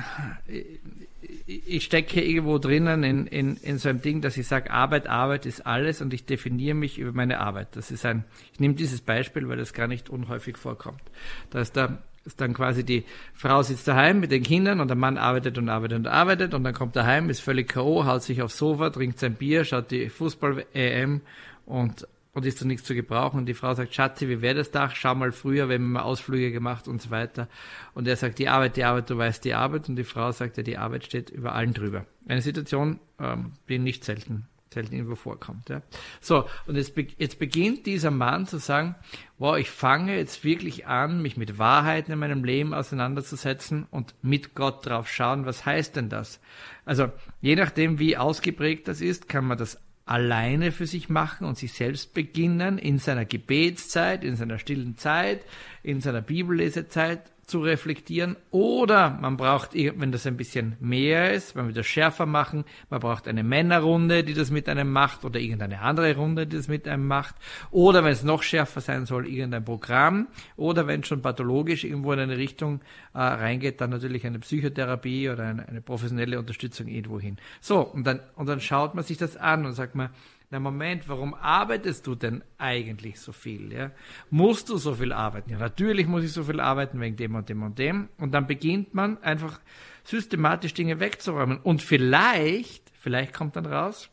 [0.48, 5.08] ich, ich stecke irgendwo drinnen in, in, in so einem Ding, dass ich sage, Arbeit,
[5.08, 7.76] Arbeit ist alles und ich definiere mich über meine Arbeit.
[7.76, 11.02] Das ist ein, ich nehme dieses Beispiel, weil das gar nicht unhäufig vorkommt.
[11.50, 14.96] Da ist der ist dann quasi die Frau sitzt daheim mit den Kindern und der
[14.96, 18.24] Mann arbeitet und arbeitet und arbeitet und dann kommt er heim, ist völlig K.O., haut
[18.24, 21.22] sich aufs Sofa, trinkt sein Bier, schaut die Fußball-EM
[21.66, 23.40] und, und ist zu nichts zu gebrauchen.
[23.40, 24.96] Und die Frau sagt, Schatzi, wie wäre das Dach?
[24.96, 27.48] Schau mal früher, wenn wir mal Ausflüge gemacht und so weiter.
[27.96, 29.90] Und er sagt, die Arbeit, die Arbeit, du weißt die Arbeit.
[29.90, 32.06] Und die Frau sagt, ja, die Arbeit steht über allen drüber.
[32.28, 35.70] Eine Situation, ähm, die nicht selten selten irgendwo vorkommt.
[35.70, 35.82] Ja.
[36.22, 38.96] So, und jetzt, jetzt beginnt dieser Mann zu sagen,
[39.38, 44.56] wow, ich fange jetzt wirklich an, mich mit Wahrheiten in meinem Leben auseinanderzusetzen und mit
[44.56, 46.40] Gott drauf schauen, was heißt denn das?
[46.86, 51.58] Also, je nachdem, wie ausgeprägt das ist, kann man das alleine für sich machen und
[51.58, 55.46] sich selbst beginnen, in seiner Gebetszeit, in seiner stillen Zeit,
[55.84, 58.36] in seiner Bibellesezeit zu reflektieren.
[58.52, 63.00] Oder man braucht, wenn das ein bisschen mehr ist, wenn wir das schärfer machen, man
[63.00, 66.88] braucht eine Männerrunde, die das mit einem macht oder irgendeine andere Runde, die das mit
[66.88, 67.36] einem macht.
[67.72, 70.28] Oder wenn es noch schärfer sein soll, irgendein Programm.
[70.56, 72.82] Oder wenn es schon pathologisch irgendwo in eine Richtung
[73.14, 77.38] äh, reingeht, dann natürlich eine Psychotherapie oder eine, eine professionelle Unterstützung irgendwo hin.
[77.60, 80.10] So, und dann, und dann schaut man sich das an und sagt man,
[80.52, 83.72] na Moment, warum arbeitest du denn eigentlich so viel?
[83.72, 83.92] Ja?
[84.32, 85.52] Musst du so viel arbeiten?
[85.52, 88.10] Ja, natürlich muss ich so viel arbeiten wegen dem und dem und dem.
[88.18, 89.60] Und dann beginnt man einfach
[90.04, 91.60] systematisch Dinge wegzuräumen.
[91.60, 94.10] Und vielleicht, vielleicht kommt dann raus,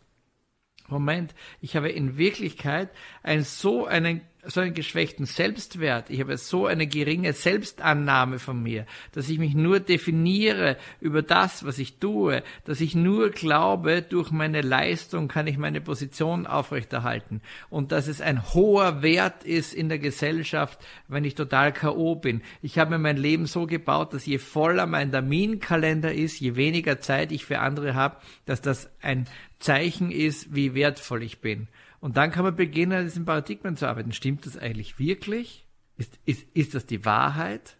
[0.88, 2.90] Moment, ich habe in Wirklichkeit
[3.22, 8.87] ein so einen so einen geschwächten Selbstwert, ich habe so eine geringe Selbstannahme von mir,
[9.12, 14.30] dass ich mich nur definiere über das, was ich tue, dass ich nur glaube, durch
[14.30, 19.88] meine Leistung kann ich meine Position aufrechterhalten und dass es ein hoher Wert ist in
[19.88, 20.78] der Gesellschaft,
[21.09, 22.16] wenn ich total K.O.
[22.16, 22.42] bin.
[22.62, 27.00] Ich habe mir mein Leben so gebaut, dass je voller mein Terminkalender ist, je weniger
[27.00, 29.26] Zeit ich für andere habe, dass das ein
[29.59, 31.68] Zeichen ist, wie wertvoll ich bin.
[32.07, 34.12] Und dann kann man beginnen, an diesen Paradigmen zu arbeiten.
[34.12, 35.66] Stimmt das eigentlich wirklich?
[35.99, 37.79] Ist, ist, ist das die Wahrheit?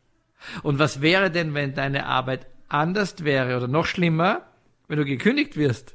[0.65, 4.43] Und was wäre denn, wenn deine Arbeit anders wäre oder noch schlimmer,
[4.89, 5.95] wenn du gekündigt wirst?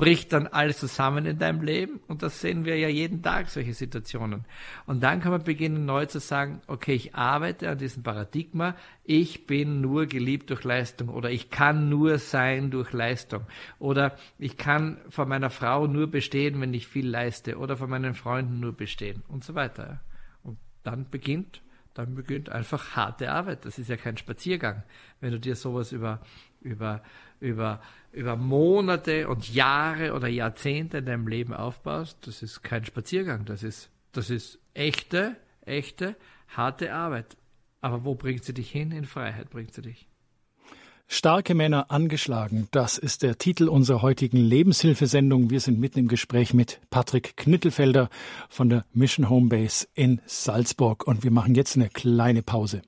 [0.00, 3.74] Bricht dann alles zusammen in deinem Leben und das sehen wir ja jeden Tag, solche
[3.74, 4.46] Situationen.
[4.86, 9.46] Und dann kann man beginnen neu zu sagen, okay, ich arbeite an diesem Paradigma, ich
[9.46, 13.42] bin nur geliebt durch Leistung oder ich kann nur sein durch Leistung
[13.78, 18.14] oder ich kann vor meiner Frau nur bestehen, wenn ich viel leiste oder vor meinen
[18.14, 20.00] Freunden nur bestehen und so weiter.
[20.42, 21.60] Und dann beginnt
[21.94, 23.64] dann beginnt einfach harte Arbeit.
[23.64, 24.84] Das ist ja kein Spaziergang.
[25.20, 26.20] Wenn du dir sowas über,
[26.60, 27.02] über,
[27.40, 27.80] über
[28.12, 33.62] über Monate und Jahre oder Jahrzehnte in deinem Leben aufbaust, das ist kein Spaziergang, das
[33.62, 36.16] ist, das ist echte, echte,
[36.48, 37.36] harte Arbeit.
[37.80, 38.92] Aber wo bringt sie dich hin?
[38.92, 40.06] In Freiheit bringt sie dich.
[41.12, 45.50] Starke Männer angeschlagen, das ist der Titel unserer heutigen Lebenshilfesendung.
[45.50, 48.10] Wir sind mitten im Gespräch mit Patrick Knittelfelder
[48.48, 52.82] von der Mission Homebase in Salzburg und wir machen jetzt eine kleine Pause.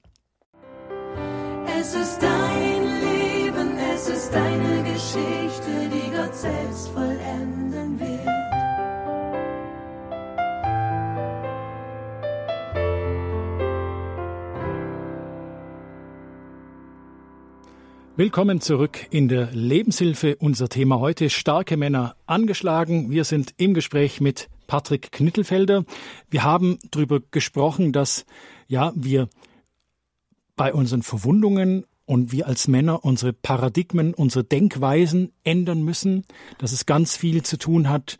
[18.14, 20.36] Willkommen zurück in der Lebenshilfe.
[20.36, 23.10] Unser Thema heute starke Männer angeschlagen.
[23.10, 25.86] Wir sind im Gespräch mit Patrick Knittelfelder.
[26.28, 28.26] Wir haben darüber gesprochen, dass
[28.68, 29.30] ja wir
[30.56, 36.26] bei unseren Verwundungen und wir als Männer unsere Paradigmen, unsere Denkweisen ändern müssen,
[36.58, 38.18] dass es ganz viel zu tun hat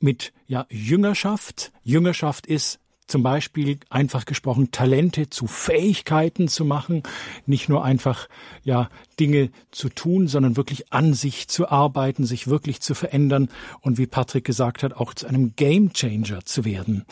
[0.00, 1.70] mit ja, Jüngerschaft.
[1.84, 7.02] Jüngerschaft ist zum Beispiel einfach gesprochen Talente zu Fähigkeiten zu machen,
[7.46, 8.28] nicht nur einfach
[8.62, 13.48] ja Dinge zu tun, sondern wirklich an sich zu arbeiten, sich wirklich zu verändern
[13.80, 17.04] und wie Patrick gesagt hat, auch zu einem Game Changer zu werden.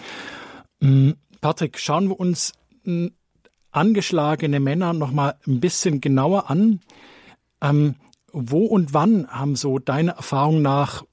[0.81, 2.53] Mm, Patrick, schauen wir uns
[2.85, 3.09] mm,
[3.73, 6.81] angeschlagene Männer noch mal ein bisschen genauer an.
[7.61, 7.97] Ähm,
[8.39, 11.05] wo und wann haben so deiner Erfahrung nach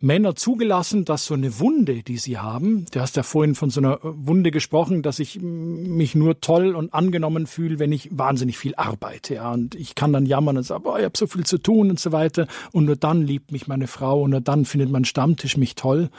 [0.00, 3.80] Männer zugelassen, dass so eine Wunde, die sie haben, du hast ja vorhin von so
[3.80, 8.74] einer Wunde gesprochen, dass ich mich nur toll und angenommen fühle, wenn ich wahnsinnig viel
[8.76, 11.58] arbeite, ja, und ich kann dann jammern und sagen, boah, ich habe so viel zu
[11.58, 14.90] tun und so weiter, und nur dann liebt mich meine Frau und nur dann findet
[14.90, 16.10] mein Stammtisch mich toll.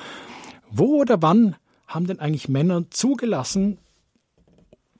[0.71, 1.55] Wo oder wann
[1.87, 3.77] haben denn eigentlich Männer zugelassen,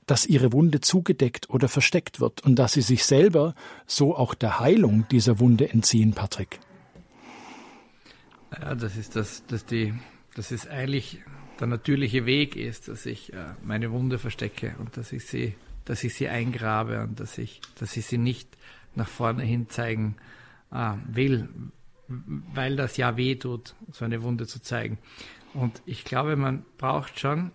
[0.06, 3.54] dass ihre Wunde zugedeckt oder versteckt wird und dass sie sich selber
[3.86, 6.58] so auch der Heilung dieser Wunde entziehen, Patrick.
[8.52, 9.94] Ja, das ist das, dass die,
[10.34, 11.20] das ist eigentlich
[11.60, 16.02] der natürliche Weg ist, dass ich äh, meine Wunde verstecke und dass ich sie, dass
[16.04, 18.48] ich sie eingrabe und dass ich, dass ich sie nicht
[18.94, 20.16] nach vorne hin zeigen
[20.72, 21.48] äh, will,
[22.08, 24.98] weil das ja weh tut, so eine Wunde zu zeigen.
[25.54, 27.52] Und ich glaube, man braucht schon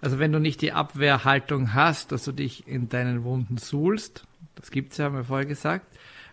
[0.00, 4.70] also wenn du nicht die Abwehrhaltung hast, dass du dich in deinen Wunden suhlst, das
[4.70, 5.86] gibt's ja, haben wir vorher gesagt,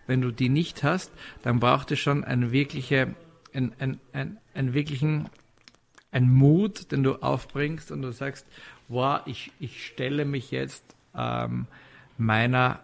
[0.07, 3.15] wenn du die nicht hast, dann braucht es schon eine wirkliche,
[3.53, 5.29] ein, ein, ein, ein wirklichen,
[6.11, 8.45] ein Mut, den du aufbringst und du sagst,
[8.87, 10.83] wow, ich, ich stelle mich jetzt
[11.15, 11.67] ähm,
[12.17, 12.81] meiner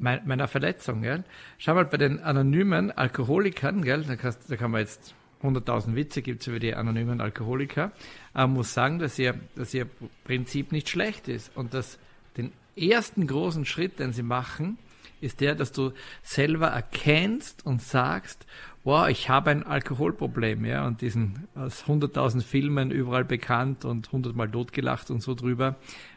[0.00, 1.02] meiner Verletzung.
[1.02, 1.24] Gell?
[1.58, 4.02] Schau mal bei den anonymen Alkoholikern, gell?
[4.04, 7.92] Da, kannst, da kann man jetzt 100.000 Witze gibt es über die anonymen Alkoholiker,
[8.34, 9.86] äh, muss sagen, dass ihr, dass ihr
[10.24, 11.98] Prinzip nicht schlecht ist und dass
[12.36, 14.78] den ersten großen Schritt, den sie machen,
[15.20, 18.46] ist der, dass du selber erkennst und sagst,
[18.84, 24.34] wow, ich habe ein Alkoholproblem, ja, und diesen aus 100.000 Filmen überall bekannt und 100
[24.34, 25.76] Mal totgelacht und so drüber.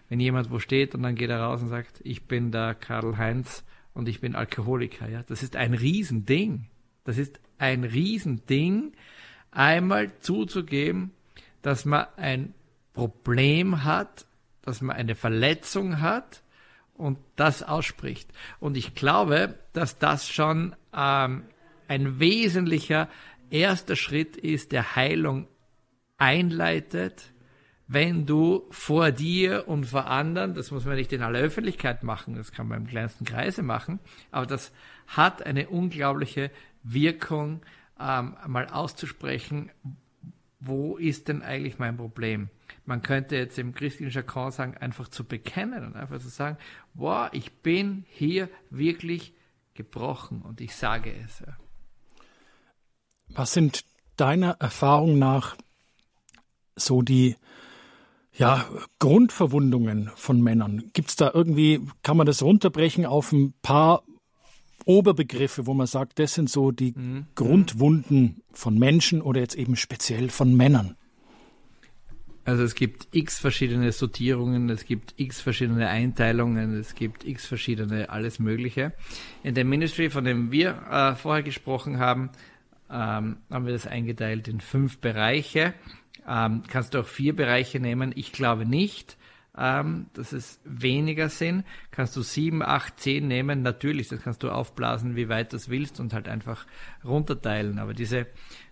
[0.09, 3.17] Wenn jemand wo steht und dann geht er raus und sagt, ich bin der Karl
[3.17, 6.65] Heinz und ich bin Alkoholiker, ja, das ist ein Riesending.
[7.03, 8.93] Das ist ein Riesending,
[9.51, 11.11] einmal zuzugeben,
[11.61, 12.53] dass man ein
[12.93, 14.25] Problem hat,
[14.61, 16.43] dass man eine Verletzung hat
[16.95, 18.29] und das ausspricht.
[18.59, 21.43] Und ich glaube, dass das schon ähm,
[21.87, 23.09] ein wesentlicher
[23.49, 25.47] erster Schritt ist, der Heilung
[26.17, 27.33] einleitet,
[27.87, 32.35] wenn du vor dir und vor anderen, das muss man nicht in aller Öffentlichkeit machen,
[32.35, 33.99] das kann man im kleinsten Kreise machen,
[34.31, 34.71] aber das
[35.07, 36.49] hat eine unglaubliche
[36.81, 37.61] Wirkung,
[37.99, 39.69] ähm, mal auszusprechen,
[40.59, 42.49] wo ist denn eigentlich mein Problem?
[42.85, 46.57] man könnte jetzt im christlichen Jargon sagen, einfach zu bekennen und einfach zu sagen,
[46.93, 49.33] boah, ich bin hier wirklich
[49.73, 51.39] gebrochen und ich sage es.
[51.39, 51.57] Ja.
[53.35, 53.83] Was sind
[54.15, 55.55] deiner Erfahrung nach
[56.75, 57.35] so die
[58.35, 58.65] ja,
[58.99, 60.89] Grundverwundungen von Männern?
[60.93, 64.03] Gibt es da irgendwie, kann man das runterbrechen auf ein paar
[64.85, 67.27] Oberbegriffe, wo man sagt, das sind so die mhm.
[67.35, 70.95] Grundwunden von Menschen oder jetzt eben speziell von Männern?
[72.45, 78.09] Also es gibt x verschiedene Sortierungen, es gibt x verschiedene Einteilungen, es gibt x verschiedene
[78.09, 78.91] alles Mögliche.
[79.43, 82.31] In dem Ministry, von dem wir äh, vorher gesprochen haben,
[82.93, 85.73] ähm, haben wir das eingeteilt in fünf Bereiche.
[86.27, 88.13] Ähm, kannst du auch vier Bereiche nehmen?
[88.15, 89.17] Ich glaube nicht,
[89.57, 91.65] ähm, dass es weniger sind.
[91.91, 93.63] Kannst du sieben, acht, zehn nehmen?
[93.63, 96.65] Natürlich, das kannst du aufblasen, wie weit du es willst und halt einfach
[97.03, 97.79] runterteilen.
[97.79, 98.27] Aber diese,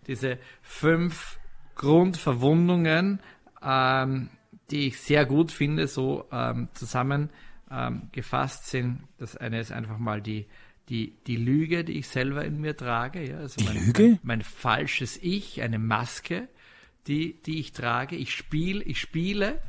[0.07, 1.39] diese fünf
[1.75, 3.19] Grundverwundungen
[3.61, 4.29] ähm,
[4.69, 9.03] die ich sehr gut finde, so ähm, zusammengefasst sind.
[9.17, 10.47] Das eine ist einfach mal die,
[10.91, 13.27] die, die Lüge, die ich selber in mir trage.
[13.27, 13.37] Ja?
[13.37, 14.03] Also mein, Lüge?
[14.03, 16.49] Mein, mein falsches Ich, eine Maske,
[17.07, 18.15] die, die ich trage.
[18.15, 19.59] Ich spiele, ich spiele,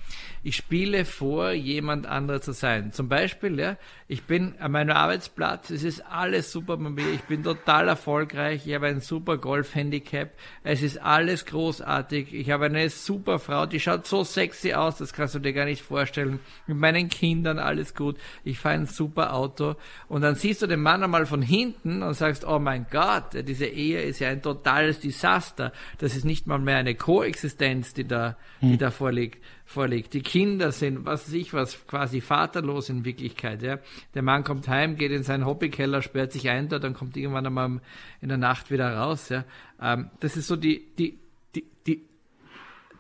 [0.43, 2.93] ich spiele vor, jemand anderer zu sein.
[2.93, 3.77] Zum Beispiel, ja,
[4.09, 8.67] ich bin an meinem Arbeitsplatz, es ist alles super bei mir, ich bin total erfolgreich,
[8.67, 10.33] ich habe ein super Golf-Handicap,
[10.65, 15.15] es ist alles großartig, ich habe eine super Frau, die schaut so sexy aus, das
[15.15, 16.41] kannst du dir gar nicht vorstellen.
[16.67, 19.77] Mit meinen Kindern alles gut, ich fahre ein super Auto
[20.09, 23.67] und dann siehst du den Mann einmal von hinten und sagst, oh mein Gott, diese
[23.67, 28.37] Ehe ist ja ein totales Desaster, das ist nicht mal mehr eine Koexistenz, die da,
[28.61, 28.79] die hm.
[28.79, 29.39] da vorliegt
[29.73, 30.13] vorliegt.
[30.15, 33.63] Die Kinder sind, was weiß ich was, quasi vaterlos in Wirklichkeit.
[33.63, 33.79] Ja.
[34.15, 37.47] Der Mann kommt heim, geht in seinen Hobbykeller, sperrt sich ein dort, dann kommt irgendwann
[37.47, 37.81] einmal
[38.21, 39.29] in der Nacht wieder raus.
[39.29, 39.45] Ja.
[39.81, 41.19] Ähm, das ist so die, die,
[41.55, 42.03] die, die,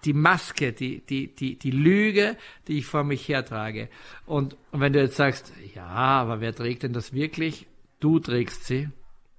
[0.05, 2.37] die Maske, die, die, die, die Lüge,
[2.69, 3.89] die ich vor mich hertrage.
[4.27, 7.67] Und wenn du jetzt sagst, ja, aber wer trägt denn das wirklich?
[8.01, 8.89] Du trägst sie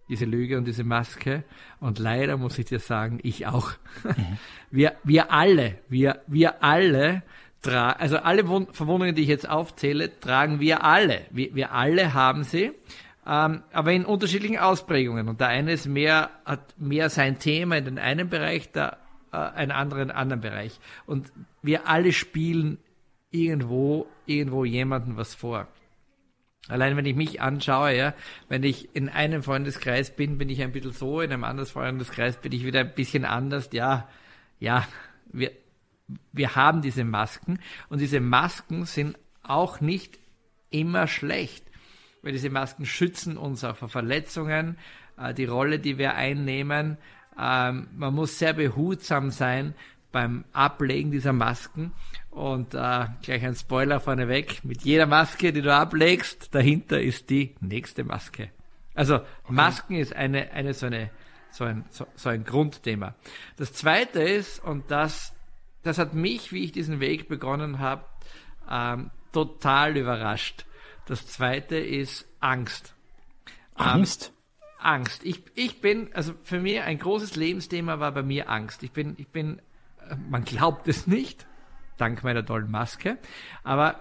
[0.09, 1.43] diese Lüge und diese Maske.
[1.79, 3.71] Und leider muss ich dir sagen, ich auch.
[4.03, 4.37] Mhm.
[4.71, 7.21] Wir, wir alle, wir, wir alle
[7.61, 11.27] tragen, also alle Verwundungen, die ich jetzt aufzähle, tragen wir alle.
[11.29, 12.71] Wir, wir alle haben sie.
[13.25, 15.29] Ähm, aber in unterschiedlichen Ausprägungen.
[15.29, 18.97] Und der eine ist mehr, hat mehr sein Thema in den einen Bereich, der
[19.31, 20.79] äh, einen anderen anderen Bereich.
[21.05, 22.79] Und wir alle spielen
[23.31, 25.67] irgendwo, irgendwo jemanden was vor.
[26.69, 28.13] Allein wenn ich mich anschaue, ja,
[28.47, 32.37] wenn ich in einem Freundeskreis bin, bin ich ein bisschen so, in einem anderen Freundeskreis
[32.37, 33.69] bin ich wieder ein bisschen anders.
[33.73, 34.07] Ja,
[34.59, 34.87] ja,
[35.31, 35.51] wir,
[36.31, 40.19] wir haben diese Masken und diese Masken sind auch nicht
[40.69, 41.65] immer schlecht,
[42.21, 44.77] weil diese Masken schützen uns auch vor Verletzungen,
[45.17, 46.97] äh, die Rolle, die wir einnehmen.
[47.37, 49.75] Ähm, man muss sehr behutsam sein
[50.13, 51.91] beim Ablegen dieser Masken
[52.33, 54.63] und äh, gleich ein Spoiler vorneweg.
[54.63, 58.49] Mit jeder Maske, die du ablegst, dahinter ist die nächste Maske.
[58.93, 59.25] Also okay.
[59.49, 61.09] Masken ist eine, eine so eine
[61.53, 63.15] so ein, so, so ein Grundthema.
[63.57, 65.33] Das zweite ist, und das,
[65.83, 68.05] das hat mich, wie ich diesen Weg begonnen habe,
[68.69, 70.65] ähm, total überrascht.
[71.05, 72.95] Das zweite ist Angst.
[73.75, 74.31] Angst?
[74.31, 75.23] Ähm, Angst.
[75.23, 78.83] Ich, ich bin, also für mich ein großes Lebensthema war bei mir Angst.
[78.83, 79.59] Ich bin, ich bin,
[80.09, 81.45] äh, man glaubt es nicht,
[82.03, 83.17] dank meiner tollen Maske.
[83.63, 83.99] Aber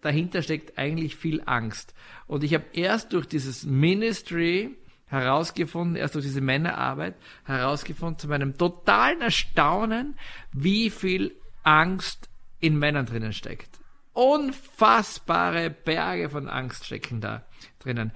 [0.00, 1.94] dahinter steckt eigentlich viel Angst.
[2.26, 8.58] Und ich habe erst durch dieses Ministry herausgefunden, erst durch diese Männerarbeit herausgefunden, zu meinem
[8.58, 10.18] totalen Erstaunen,
[10.52, 12.28] wie viel Angst
[12.58, 13.78] in Männern drinnen steckt.
[14.12, 17.44] Unfassbare Berge von Angst stecken da
[17.78, 18.10] drinnen.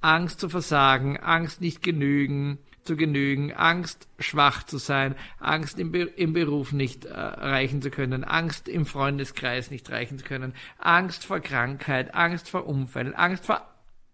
[0.00, 6.02] Angst zu versagen, Angst nicht genügen, zu genügen, Angst schwach zu sein, Angst im, Be
[6.02, 11.24] im Beruf nicht äh, erreichen zu können, Angst im Freundeskreis nicht erreichen zu können, Angst
[11.24, 13.66] vor Krankheit, Angst vor Unfällen, Angst vor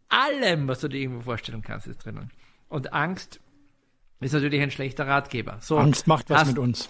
[0.09, 2.31] allem, was du dir irgendwo vorstellen kannst, ist drinnen.
[2.69, 3.41] Und Angst
[4.21, 5.59] ist natürlich ein schlechter Ratgeber.
[5.61, 6.89] So, Angst macht was hast, mit uns.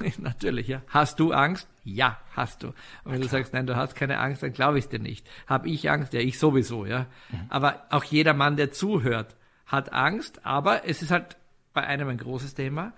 [0.18, 0.82] natürlich, ja.
[0.88, 1.68] Hast du Angst?
[1.84, 2.68] Ja, hast du.
[2.68, 5.26] Und wenn ja, du sagst, nein, du hast keine Angst, dann glaube ich dir nicht.
[5.46, 6.12] Hab ich Angst?
[6.12, 7.06] Ja, ich sowieso, ja.
[7.30, 7.46] Mhm.
[7.48, 9.36] Aber auch jeder Mann, der zuhört,
[9.68, 11.36] hat Angst, aber es ist halt
[11.72, 12.92] bei einem ein großes Thema,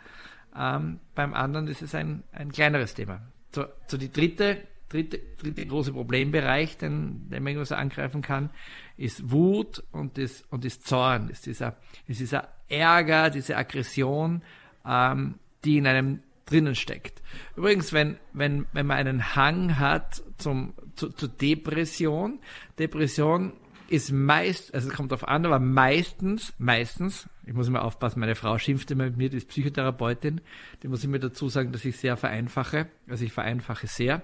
[0.57, 3.21] ähm, beim anderen ist es ein, ein kleineres Thema.
[3.53, 8.51] So, so die dritte, dritte, dritte große Problembereich, den, den man so angreifen kann,
[8.97, 14.43] ist Wut und ist, und ist Zorn, ist dieser, ist dieser Ärger, diese Aggression,
[14.87, 17.23] ähm, die in einem drinnen steckt.
[17.57, 22.41] Übrigens, wenn, wenn, wenn man einen Hang hat zum, zu, zu Depression,
[22.79, 23.53] Depression
[23.91, 28.37] ist meist, also es kommt darauf an, aber meistens, meistens, ich muss immer aufpassen, meine
[28.37, 30.41] Frau schimpft immer mit mir, die ist Psychotherapeutin,
[30.83, 34.23] die muss ich mir dazu sagen, dass ich sehr vereinfache, also ich vereinfache sehr.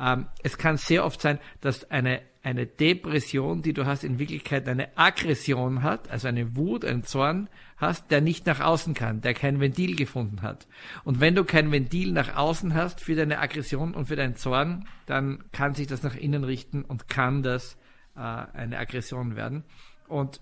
[0.00, 4.68] Ähm, es kann sehr oft sein, dass eine, eine Depression, die du hast, in Wirklichkeit
[4.68, 9.34] eine Aggression hat, also eine Wut, einen Zorn hast, der nicht nach außen kann, der
[9.34, 10.66] kein Ventil gefunden hat.
[11.04, 14.88] Und wenn du kein Ventil nach außen hast für deine Aggression und für deinen Zorn,
[15.06, 17.76] dann kann sich das nach innen richten und kann das
[18.16, 19.64] äh, eine Aggression werden.
[20.08, 20.40] Und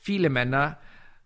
[0.00, 0.78] viele Männer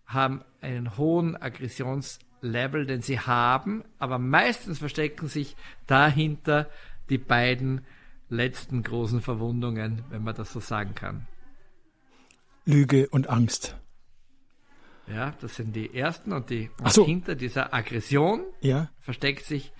[0.05, 5.55] haben einen hohen Aggressionslevel, den sie haben, aber meistens verstecken sich
[5.87, 6.69] dahinter
[7.09, 7.85] die beiden
[8.29, 11.27] letzten großen Verwundungen, wenn man das so sagen kann.
[12.65, 13.77] Lüge und Angst.
[15.07, 17.05] Ja, das sind die ersten und die Ach so.
[17.05, 18.89] hinter dieser Aggression Ja.
[19.01, 19.73] versteckt sich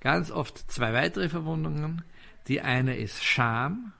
[0.00, 2.02] ganz oft zwei weitere Verwundungen.
[2.48, 3.92] Die eine ist Scham.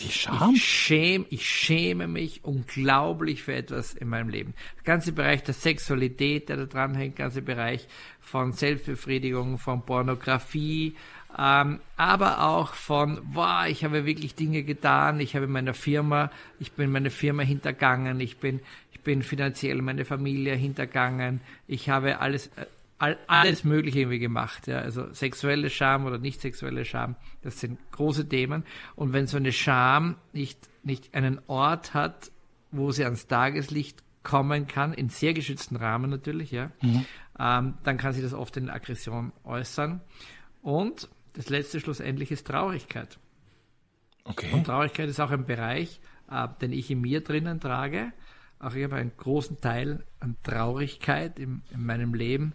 [0.00, 0.54] Die Scham?
[0.54, 4.54] Ich, schäm, ich schäme mich unglaublich für etwas in meinem Leben.
[4.76, 7.88] Der ganze Bereich der Sexualität, der da dran hängt, der ganze Bereich
[8.20, 10.96] von Selbstbefriedigung, von Pornografie,
[11.38, 16.30] ähm, aber auch von, wow, ich habe wirklich Dinge getan, ich habe in meiner Firma,
[16.58, 18.60] ich bin meine Firma hintergangen, ich bin,
[18.92, 22.66] ich bin finanziell meine Familie hintergangen, ich habe alles, äh,
[22.98, 24.66] all, alles Mögliche irgendwie gemacht.
[24.66, 24.78] Ja?
[24.78, 28.64] Also sexuelle Scham oder nicht sexuelle Scham, das sind große Themen.
[28.94, 32.30] Und wenn so eine Scham nicht, nicht einen Ort hat,
[32.70, 36.72] wo sie ans Tageslicht kommen kann, in sehr geschützten Rahmen natürlich, ja,
[37.38, 40.00] ähm, dann kann sich das oft in Aggression äußern.
[40.62, 43.18] Und das letzte schlussendlich ist Traurigkeit.
[44.24, 44.52] Okay.
[44.52, 48.12] Und Traurigkeit ist auch ein Bereich, äh, den ich in mir drinnen trage.
[48.58, 52.54] Auch ich habe einen großen Teil an Traurigkeit in, in meinem Leben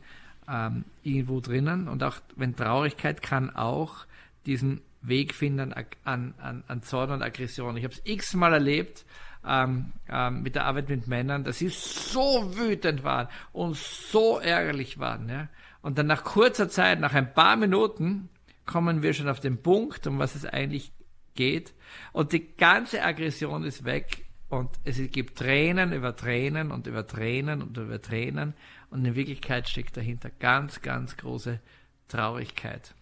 [0.52, 1.88] ähm, irgendwo drinnen.
[1.88, 4.06] Und auch wenn Traurigkeit kann auch
[4.46, 5.74] diesen Weg finden
[6.04, 7.78] an, an, an, Zorn und Aggression.
[7.78, 9.06] Ich habe es x-mal erlebt
[9.48, 15.00] ähm, ähm, mit der Arbeit mit Männern, dass sie so wütend waren und so ärgerlich
[15.00, 15.30] waren.
[15.30, 15.48] Ja?
[15.82, 18.30] Und dann nach kurzer Zeit, nach ein paar Minuten,
[18.66, 20.92] kommen wir schon auf den Punkt, um was es eigentlich
[21.34, 21.74] geht.
[22.12, 24.26] Und die ganze Aggression ist weg.
[24.50, 28.54] Und es gibt Tränen über Tränen und über Tränen und über Tränen.
[28.92, 31.60] Und in Wirklichkeit steckt dahinter ganz, ganz große
[32.08, 32.94] Traurigkeit.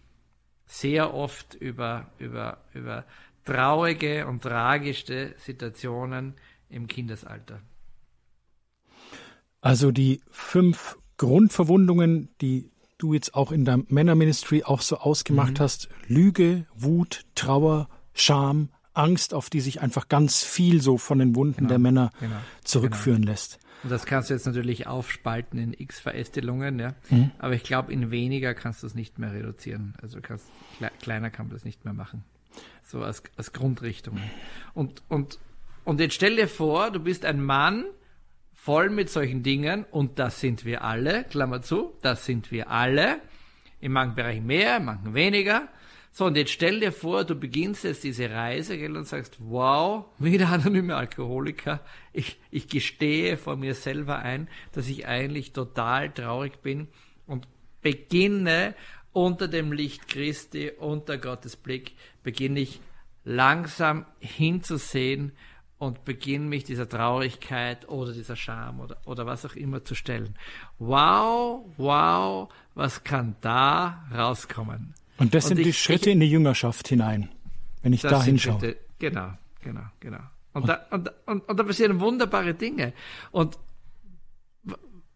[0.66, 3.04] Sehr oft über, über, über
[3.44, 6.34] traurige und tragische Situationen
[6.68, 7.60] im Kindesalter.
[9.60, 15.58] Also die fünf Grundverwundungen, die du jetzt auch in deinem Männerministry auch so ausgemacht Mhm.
[15.58, 15.88] hast.
[16.06, 21.56] Lüge, Wut, Trauer, Scham, Angst, auf die sich einfach ganz viel so von den Wunden
[21.58, 23.58] Genau, der Männer genau, zurückführen lässt.
[23.82, 26.94] Und das kannst du jetzt natürlich aufspalten in x Verästelungen, ja.
[27.08, 27.30] Mhm.
[27.38, 29.94] Aber ich glaube, in weniger kannst du es nicht mehr reduzieren.
[30.02, 30.46] Also kannst,
[30.78, 32.24] kle kleiner kann man das nicht mehr machen.
[32.82, 34.22] So als, als Grundrichtungen.
[34.74, 35.38] Und, und,
[35.84, 37.84] und jetzt stell dir vor, du bist ein Mann
[38.52, 43.20] voll mit solchen Dingen und das sind wir alle, Klammer zu, das sind wir alle.
[43.80, 45.68] In manchen Bereichen mehr, in manchen weniger.
[46.12, 50.06] So, und jetzt stell dir vor, du beginnst jetzt diese Reise gell, und sagst, wow,
[50.18, 51.80] wieder anonyme Alkoholiker.
[52.12, 56.88] Ich, ich gestehe vor mir selber ein, dass ich eigentlich total traurig bin
[57.26, 57.46] und
[57.80, 58.74] beginne
[59.12, 61.92] unter dem Licht Christi, unter Gottes Blick,
[62.22, 62.80] beginne ich
[63.24, 65.32] langsam hinzusehen
[65.78, 70.36] und beginne mich dieser Traurigkeit oder dieser Scham oder, oder was auch immer zu stellen.
[70.78, 74.94] Wow, wow, was kann da rauskommen?
[75.20, 77.28] Und das Und sind die ich- Schritte ich- in die Jüngerschaft hinein,
[77.82, 78.76] wenn ich da hinschaue.
[78.98, 80.18] Genau, genau, genau.
[80.52, 82.92] Und, da, und, und, und da passieren wunderbare Dinge.
[83.30, 83.56] Und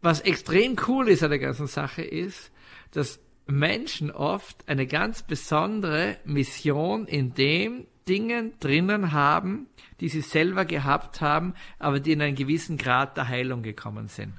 [0.01, 2.53] was extrem cool ist an der ganzen Sache ist,
[2.93, 9.67] dass Menschen oft eine ganz besondere Mission in dem Dingen drinnen haben,
[10.01, 14.35] die sie selber gehabt haben, aber die in einen gewissen Grad der Heilung gekommen sind.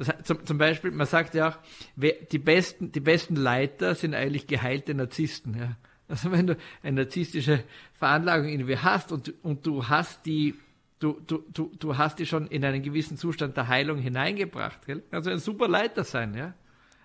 [0.00, 1.58] Das, zum, zum Beispiel, man sagt ja auch,
[1.94, 5.54] wer, die besten, die besten Leiter sind eigentlich geheilte Narzissten.
[5.58, 5.76] Ja.
[6.08, 10.54] Also wenn du eine narzisstische Veranlagung dir hast und, und du hast die,
[11.00, 15.02] du, du, du, du hast die schon in einen gewissen Zustand der Heilung hineingebracht, gell?
[15.10, 16.54] du ein super Leiter sein, ja.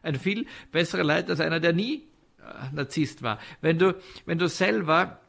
[0.01, 2.03] Ein viel besserer Leiter als einer, der nie
[2.39, 3.39] äh, Narzisst war.
[3.59, 3.93] Wenn du,
[4.25, 5.19] wenn du selber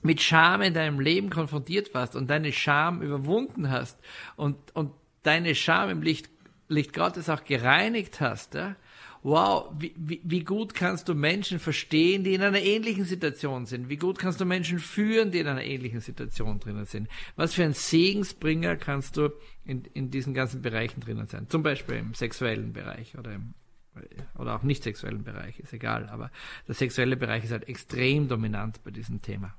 [0.00, 4.00] mit Scham in deinem Leben konfrontiert warst und deine Scham überwunden hast
[4.36, 4.92] und, und
[5.22, 6.31] deine Scham im Licht,
[6.72, 8.76] Licht Gottes auch gereinigt hast, ja?
[9.22, 13.88] wow, wie, wie, wie gut kannst du Menschen verstehen, die in einer ähnlichen Situation sind?
[13.88, 17.08] Wie gut kannst du Menschen führen, die in einer ähnlichen Situation drinnen sind?
[17.36, 19.30] Was für ein Segensbringer kannst du
[19.64, 21.48] in, in diesen ganzen Bereichen drinnen sein?
[21.48, 23.54] Zum Beispiel im sexuellen Bereich oder im
[24.38, 26.30] oder auch nicht sexuellen Bereich, ist egal, aber
[26.66, 29.54] der sexuelle Bereich ist halt extrem dominant bei diesem Thema.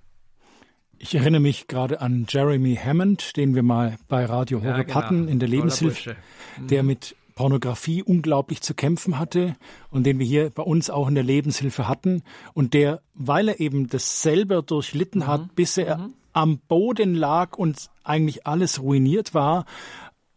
[1.04, 4.96] Ich erinnere mich gerade an Jeremy Hammond, den wir mal bei Radio Horeb ja, genau.
[4.96, 6.16] hatten in der Lebenshilfe,
[6.58, 6.68] mhm.
[6.68, 9.58] der mit Pornografie unglaublich zu kämpfen hatte
[9.92, 12.24] und den wir hier bei uns auch in der Lebenshilfe hatten
[12.54, 15.28] und der, weil er eben das selber durchlitten mhm.
[15.28, 16.14] hat, bis er mhm.
[16.32, 19.66] am Boden lag und eigentlich alles ruiniert war,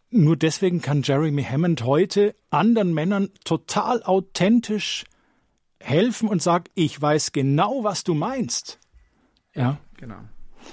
[0.09, 5.05] nur deswegen kann Jeremy Hammond heute anderen Männern total authentisch
[5.79, 8.79] helfen und sagt, ich weiß genau, was du meinst.
[9.55, 10.17] Ja, genau.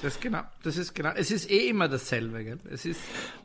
[0.03, 0.43] Das genau.
[0.63, 1.13] Das ist genau.
[1.15, 2.59] Es ist eh immer dasselbe, gell?
[2.71, 3.01] Es ist,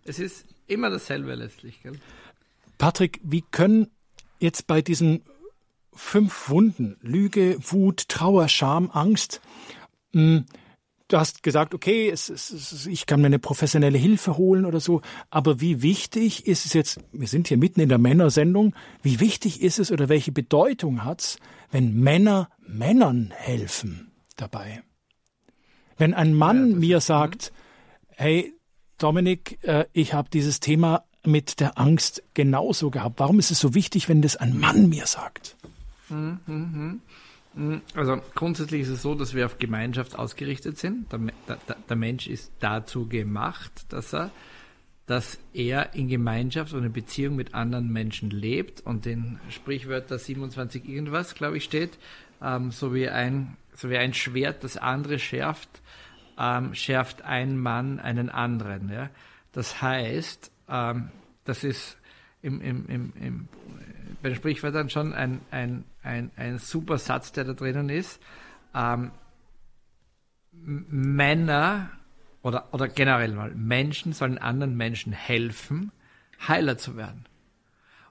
[0.06, 1.93] es ist immer dasselbe letztlich, gell?
[2.78, 3.88] Patrick, wie können
[4.39, 5.22] jetzt bei diesen
[5.93, 9.41] fünf Wunden, Lüge, Wut, Trauer, Scham, Angst,
[10.14, 10.45] hm,
[11.10, 15.02] du hast gesagt, okay, es, es, ich kann mir eine professionelle Hilfe holen oder so,
[15.30, 19.62] aber wie wichtig ist es jetzt, wir sind hier mitten in der Männersendung, wie wichtig
[19.62, 21.38] ist es oder welche Bedeutung hat es,
[21.72, 24.84] wenn Männer Männern helfen dabei?
[26.00, 27.52] Wenn ein Mann ja, mir sagt,
[28.16, 28.54] hey,
[28.97, 33.20] Dominik, äh, ich habe dieses Thema mit der Angst genauso gehabt.
[33.20, 35.58] Warum ist es so wichtig, wenn das ein Mann mir sagt?
[36.10, 37.02] Mhm, mhm,
[37.54, 37.82] mhm.
[37.93, 41.12] Also grundsätzlich ist es so, dass wir auf Gemeinschaft ausgerichtet sind.
[41.12, 44.32] Der, der, der, Mensch ist dazu gemacht, dass er,
[45.06, 50.88] dass er in Gemeinschaft und in Beziehung mit anderen Menschen lebt und den Sprichwörter 27
[50.88, 51.97] irgendwas, glaube ich, steht,
[52.41, 55.82] ähm, so, wie ein, so wie ein Schwert das andere schärft,
[56.38, 58.90] ähm, schärft ein Mann einen anderen.
[58.90, 59.10] Ja?
[59.54, 61.12] Das heißt, ähm,
[61.46, 61.98] das ist
[62.42, 63.48] im, im, im, im,
[64.22, 68.22] bei den Sprichwörtern schon ein, ein, ein, ein super Satz, der da drinnen ist.
[68.76, 69.12] Ähm,
[70.52, 71.90] Männer
[72.42, 75.92] oder, oder generell mal Menschen sollen anderen Menschen helfen,
[76.48, 77.26] heiler zu werden.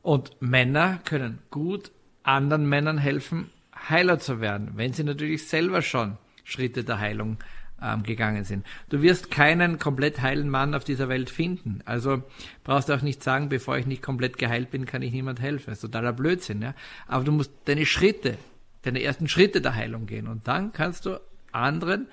[0.00, 1.92] Und Männer können gut
[2.22, 3.50] anderen Männern helfen,
[3.88, 7.38] heiler zu werden, wenn sie natürlich selber schon Schritte der Heilung
[7.82, 8.66] ähm, gegangen sind.
[8.88, 11.80] Du wirst keinen komplett heilen Mann auf dieser Welt finden.
[11.84, 12.22] Also
[12.64, 15.66] brauchst du auch nicht sagen, bevor ich nicht komplett geheilt bin, kann ich niemand helfen.
[15.66, 16.62] Das ist totaler Blödsinn.
[16.62, 16.74] Ja?
[17.06, 18.38] Aber du musst deine Schritte,
[18.82, 20.26] deine ersten Schritte der Heilung gehen.
[20.26, 21.20] Und dann kannst du
[21.52, 22.08] anderen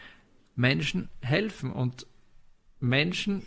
[0.55, 2.05] Menschen helfen und
[2.79, 3.43] Menschen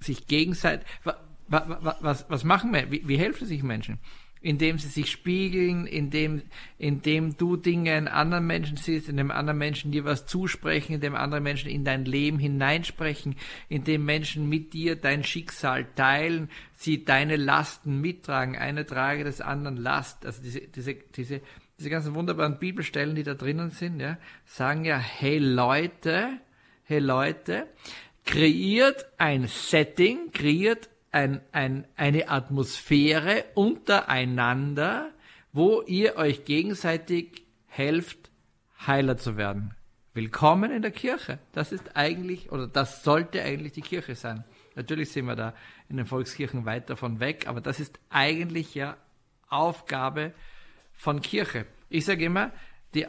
[0.00, 0.86] sich gegenseitig.
[1.02, 1.14] Was,
[1.48, 2.90] was, was machen wir?
[2.90, 3.98] Wie, wie helfen sich Menschen?
[4.40, 6.42] Indem sie sich spiegeln, indem,
[6.78, 11.40] indem du Dinge in anderen Menschen siehst, indem anderen Menschen dir was zusprechen, indem andere
[11.40, 13.36] Menschen in dein Leben hineinsprechen,
[13.68, 19.76] indem Menschen mit dir dein Schicksal teilen, sie deine Lasten mittragen, eine trage des anderen
[19.76, 20.24] Last.
[20.24, 21.40] Also diese, diese, diese,
[21.78, 26.38] diese ganzen wunderbaren Bibelstellen, die da drinnen sind, ja, sagen ja, hey Leute,
[26.84, 27.66] hey Leute,
[28.24, 35.10] kreiert ein Setting, kreiert ein, ein, eine Atmosphäre untereinander,
[35.52, 38.30] wo ihr euch gegenseitig helft,
[38.86, 39.74] heiler zu werden.
[40.14, 41.40] Willkommen in der Kirche.
[41.50, 44.44] Das ist eigentlich, oder das sollte eigentlich die Kirche sein.
[44.76, 45.54] Natürlich sind wir da
[45.88, 48.96] in den Volkskirchen weit davon weg, aber das ist eigentlich ja
[49.48, 50.32] Aufgabe
[50.92, 51.66] von Kirche.
[51.88, 52.52] Ich sage immer,
[52.94, 53.06] die,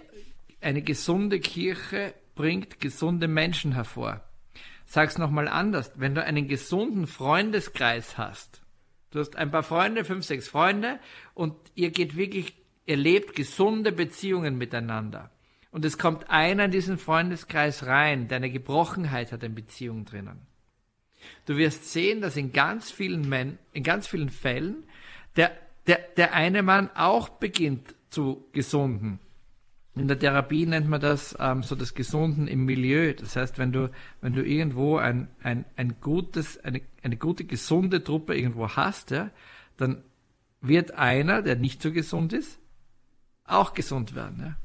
[0.62, 4.24] eine gesunde Kirche bringt gesunde Menschen hervor
[4.90, 5.92] sag's nochmal anders.
[5.96, 8.62] Wenn du einen gesunden Freundeskreis hast,
[9.12, 11.00] du hast ein paar Freunde, fünf, sechs Freunde
[11.36, 15.30] und ihr geht wirklich, ihr lebt gesunde Beziehungen miteinander.
[15.72, 20.42] Und es kommt einer in diesen Freundeskreis rein, der eine Gebrochenheit hat in Beziehungen drinnen.
[21.46, 24.84] Du wirst sehen, dass in ganz vielen Men in ganz vielen Fällen
[25.36, 25.52] der,
[25.86, 29.20] der, der eine Mann auch beginnt zu gesunden.
[30.00, 33.14] In der Therapie nennt man das ähm, so das Gesunden im Milieu.
[33.14, 33.92] Das heißt, wenn du,
[34.22, 39.30] wenn du irgendwo ein, ein, ein gutes, eine, eine gute, gesunde Truppe irgendwo hast, ja,
[39.76, 40.04] dann
[40.62, 42.60] wird einer, der nicht so gesund ist,
[43.44, 44.40] auch gesund werden.
[44.40, 44.56] Ja.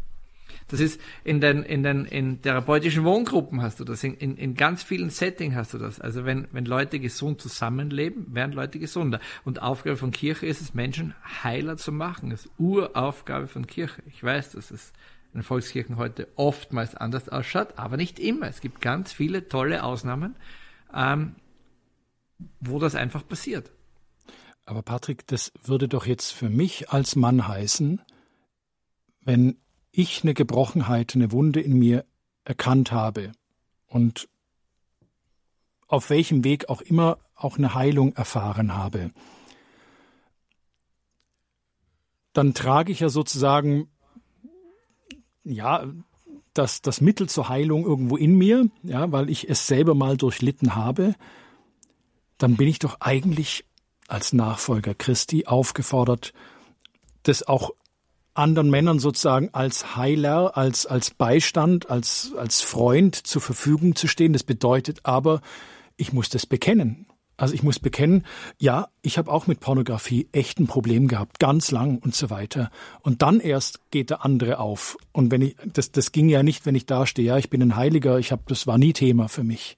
[0.69, 4.55] Das ist in den, in den in therapeutischen Wohngruppen hast du das, in, in, in
[4.55, 6.01] ganz vielen Settings hast du das.
[6.01, 9.21] Also wenn, wenn Leute gesund zusammenleben, werden Leute gesunder.
[9.45, 12.31] Und Aufgabe von Kirche ist es, Menschen heiler zu machen.
[12.31, 14.03] Das ist Uraufgabe von Kirche.
[14.07, 14.93] Ich weiß, dass es
[15.35, 18.47] in Volkskirchen heute oftmals anders ausschaut, aber nicht immer.
[18.47, 20.37] Es gibt ganz viele tolle Ausnahmen,
[20.95, 21.35] ähm,
[22.61, 23.71] wo das einfach passiert.
[24.65, 28.01] Aber Patrick, das würde doch jetzt für mich als Mann heißen,
[29.21, 29.59] wenn
[29.91, 32.05] ich eine Gebrochenheit, eine Wunde in mir
[32.45, 33.33] erkannt habe
[33.87, 34.29] und
[35.87, 39.11] auf welchem Weg auch immer auch eine Heilung erfahren habe,
[42.33, 43.89] dann trage ich ja sozusagen
[45.45, 45.87] ja,
[46.55, 50.75] das, das Mittel zur Heilung irgendwo in mir, ja, weil ich es selber mal durchlitten
[50.75, 51.15] habe,
[52.39, 53.65] dann bin ich doch eigentlich
[54.09, 56.33] als Nachfolger Christi aufgefordert,
[57.23, 57.73] das auch
[58.35, 64.33] anderen Männern sozusagen als Heiler, als, als Beistand, als, als Freund zur Verfügung zu stehen.
[64.33, 65.41] Das bedeutet aber,
[65.97, 67.07] ich muss das bekennen.
[67.37, 68.25] Also ich muss bekennen,
[68.59, 72.71] ja, ich habe auch mit Pornografie echt ein Problem gehabt, ganz lang und so weiter.
[73.01, 74.97] Und dann erst geht der andere auf.
[75.13, 77.61] Und wenn ich, das, das ging ja nicht, wenn ich da stehe, ja, ich bin
[77.63, 79.77] ein Heiliger, ich habe, das war nie Thema für mich.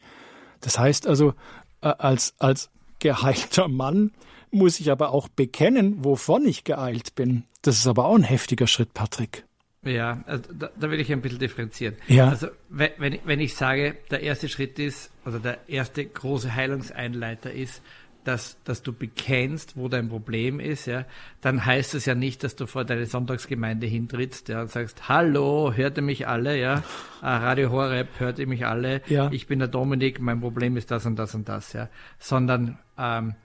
[0.60, 1.32] Das heißt also,
[1.80, 4.12] äh, als, als geheilter Mann
[4.50, 7.44] muss ich aber auch bekennen, wovon ich geeilt bin.
[7.62, 9.45] Das ist aber auch ein heftiger Schritt, Patrick.
[9.86, 11.96] Ja, also da, da will ich ein bisschen differenzieren.
[12.08, 12.28] Ja.
[12.28, 17.82] Also wenn, wenn ich sage, der erste Schritt ist, also der erste große Heilungseinleiter ist,
[18.24, 21.04] dass, dass du bekennst, wo dein Problem ist, ja,
[21.40, 25.72] dann heißt es ja nicht, dass du vor deine Sonntagsgemeinde hintrittst ja, und sagst, hallo,
[25.72, 26.82] hört ihr mich alle, ja,
[27.20, 29.30] ah, Radio Horeb, hört ihr mich alle, Ja.
[29.30, 33.36] ich bin der Dominik, mein Problem ist das und das und das, ja, sondern ähm,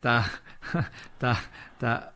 [0.00, 0.24] da,
[1.20, 1.38] da,
[1.78, 2.10] da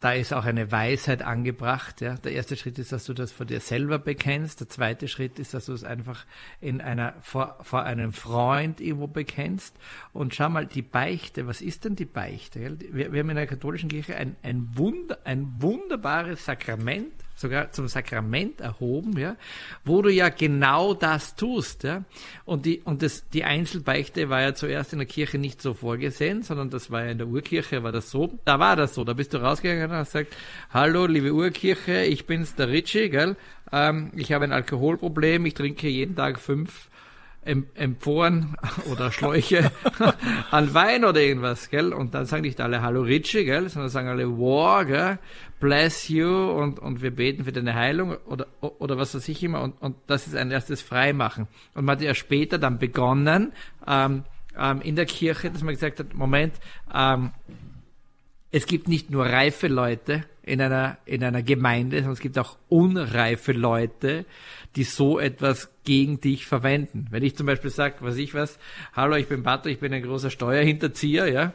[0.00, 2.00] da ist auch eine Weisheit angebracht.
[2.00, 2.14] Ja.
[2.14, 4.60] Der erste Schritt ist, dass du das vor dir selber bekennst.
[4.60, 6.24] Der zweite Schritt ist, dass du es einfach
[6.60, 9.76] in einer, vor, vor einem Freund irgendwo bekennst.
[10.14, 12.78] Und schau mal, die Beichte, was ist denn die Beichte?
[12.92, 17.88] Wir, wir haben in der katholischen Kirche ein, ein, Wunder, ein wunderbares Sakrament, sogar zum
[17.88, 19.36] Sakrament erhoben, ja,
[19.84, 22.04] wo du ja genau das tust, ja.
[22.44, 26.42] Und die, und das, die Einzelbeichte war ja zuerst in der Kirche nicht so vorgesehen,
[26.42, 28.38] sondern das war ja in der Urkirche, war das so.
[28.44, 29.04] Da war das so.
[29.04, 30.36] Da bist du rausgegangen und hast gesagt,
[30.72, 33.36] hallo, liebe Urkirche, ich bin's, der Ritchie, gell.
[33.72, 36.89] Ähm, ich habe ein Alkoholproblem, ich trinke jeden Tag fünf
[37.42, 38.54] Em- Emphoren
[38.90, 39.70] oder Schläuche
[40.50, 41.92] an Wein oder irgendwas, gell?
[41.94, 43.68] Und dann sagen nicht alle Hallo Ritchie, gell?
[43.68, 45.18] Sondern sagen alle War, gell?
[45.58, 49.62] Bless you und, und wir beten für deine Heilung oder, oder was weiß ich immer.
[49.62, 51.48] Und, und das ist ein erstes Freimachen.
[51.74, 53.52] Und man hat ja später dann begonnen,
[53.86, 54.24] ähm,
[54.58, 56.54] ähm, in der Kirche, dass man gesagt hat, Moment,
[56.92, 57.30] ähm,
[58.50, 62.58] es gibt nicht nur reife Leute in einer, in einer Gemeinde, sondern es gibt auch
[62.68, 64.24] unreife Leute,
[64.74, 67.06] die so etwas gegen dich verwenden.
[67.10, 68.58] Wenn ich zum Beispiel sage, was ich was,
[68.92, 71.52] hallo, ich bin Pater, ich bin ein großer Steuerhinterzieher, ja,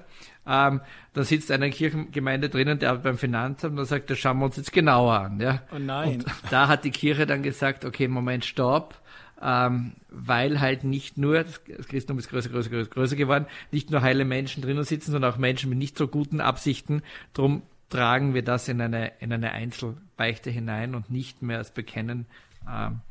[0.47, 0.79] ähm,
[1.13, 4.55] dann sitzt einer Kirchengemeinde drinnen, der beim Finanzamt, und dann sagt, das schauen wir uns
[4.55, 5.61] jetzt genauer an, ja.
[5.73, 6.21] Oh nein.
[6.21, 9.01] Und da hat die Kirche dann gesagt, okay, Moment, stopp,
[9.41, 14.01] ähm, weil halt nicht nur, das Christentum ist größer, größer, größer, größer geworden, nicht nur
[14.01, 17.01] heile Menschen drinnen sitzen, sondern auch Menschen mit nicht so guten Absichten.
[17.33, 22.25] Drum tragen wir das in eine, in eine Einzelbeichte hinein und nicht mehr als Bekennen
[22.69, 23.01] ähm,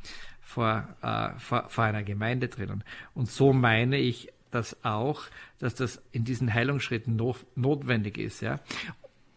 [0.41, 2.83] vor, äh, vor, vor einer Gemeinde drinnen.
[3.13, 5.23] Und so meine ich das auch,
[5.59, 8.41] dass das in diesen Heilungsschritten no, notwendig ist.
[8.41, 8.59] Ja.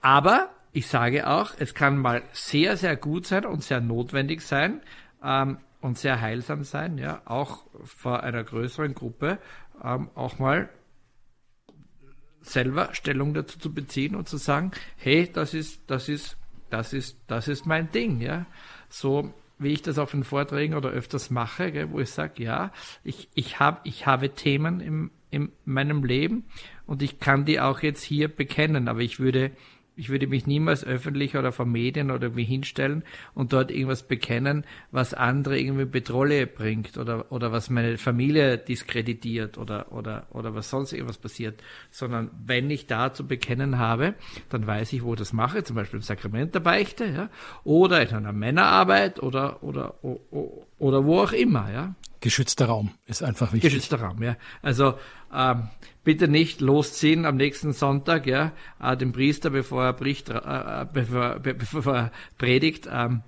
[0.00, 4.80] Aber ich sage auch, es kann mal sehr, sehr gut sein und sehr notwendig sein
[5.22, 9.38] ähm, und sehr heilsam sein, ja, auch vor einer größeren Gruppe,
[9.82, 10.68] ähm, auch mal
[12.48, 16.36] selber Stellung dazu zu beziehen und zu sagen, hey, das ist, das ist,
[16.70, 18.46] das ist, das ist mein Ding, ja.
[18.88, 22.72] So wie ich das auf den Vorträgen oder öfters mache, gell, wo ich sage, ja,
[23.02, 26.44] ich, ich, hab, ich habe Themen im, in meinem Leben
[26.86, 29.50] und ich kann die auch jetzt hier bekennen, aber ich würde,
[29.98, 33.02] ich würde mich niemals öffentlich oder vor Medien oder irgendwie hinstellen
[33.34, 39.58] und dort irgendwas bekennen, was andere irgendwie Betrolle bringt oder, oder was meine Familie diskreditiert
[39.58, 44.14] oder, oder, oder was sonst irgendwas passiert, sondern wenn ich da zu bekennen habe,
[44.50, 47.28] dann weiß ich, wo ich das mache, zum Beispiel im Sakrament der Beichte, ja,
[47.64, 50.20] oder in einer Männerarbeit oder, oder, oder,
[50.78, 51.94] oder wo auch immer, ja.
[52.20, 53.72] Geschützter Raum ist einfach wichtig.
[53.72, 54.36] Geschützter Raum, ja.
[54.60, 54.94] Also
[55.32, 55.68] ähm,
[56.08, 61.38] bitte nicht losziehen am nächsten Sonntag, ja, äh, den Priester, bevor er, bricht, äh, bevor,
[61.38, 63.20] be, bevor er predigt, ähm,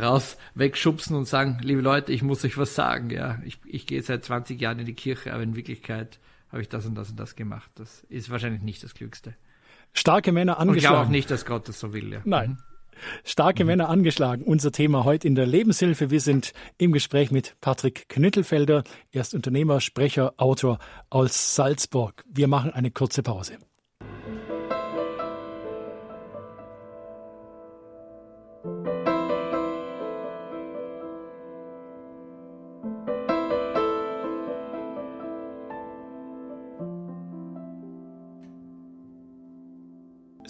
[0.00, 3.40] raus wegschubsen und sagen, liebe Leute, ich muss euch was sagen, ja.
[3.44, 6.20] Ich, ich gehe seit 20 Jahren in die Kirche, aber in Wirklichkeit
[6.52, 7.68] habe ich das und das und das gemacht.
[7.74, 9.34] Das ist wahrscheinlich nicht das Klügste.
[9.92, 11.10] Starke Männer Und ich glaube auch angeschlagen.
[11.10, 12.20] nicht, dass Gott das so will, ja.
[12.24, 12.58] Nein.
[13.24, 14.42] Starke Männer angeschlagen.
[14.42, 16.10] Unser Thema heute in der Lebenshilfe.
[16.10, 18.84] Wir sind im Gespräch mit Patrick Knüttelfelder.
[19.12, 20.78] Er ist Unternehmer, Sprecher, Autor
[21.08, 22.24] aus Salzburg.
[22.28, 23.58] Wir machen eine kurze Pause.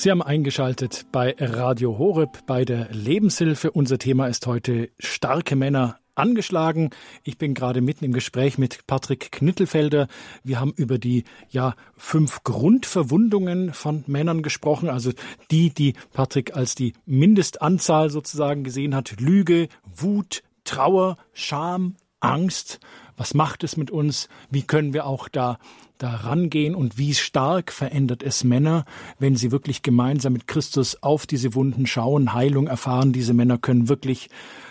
[0.01, 3.71] Sie haben eingeschaltet bei Radio Horeb bei der Lebenshilfe.
[3.71, 6.89] Unser Thema ist heute starke Männer angeschlagen.
[7.23, 10.09] Ich bin gerade mitten im Gespräch mit Patrick Knittelfelder.
[10.43, 15.13] Wir haben über die ja fünf Grundverwundungen von Männern gesprochen, also
[15.51, 22.81] die, die Patrick als die Mindestanzahl sozusagen gesehen hat: Lüge, Wut, Trauer, Scham, Angst.
[23.21, 24.31] Was macht es mit uns?
[24.49, 25.59] Wie können wir auch da,
[25.99, 26.75] da rangehen?
[26.75, 28.87] Und wie stark verändert es Männer,
[29.19, 33.13] wenn sie wirklich gemeinsam mit Christus auf diese Wunden schauen, Heilung erfahren?
[33.13, 34.31] Diese Männer können wirklich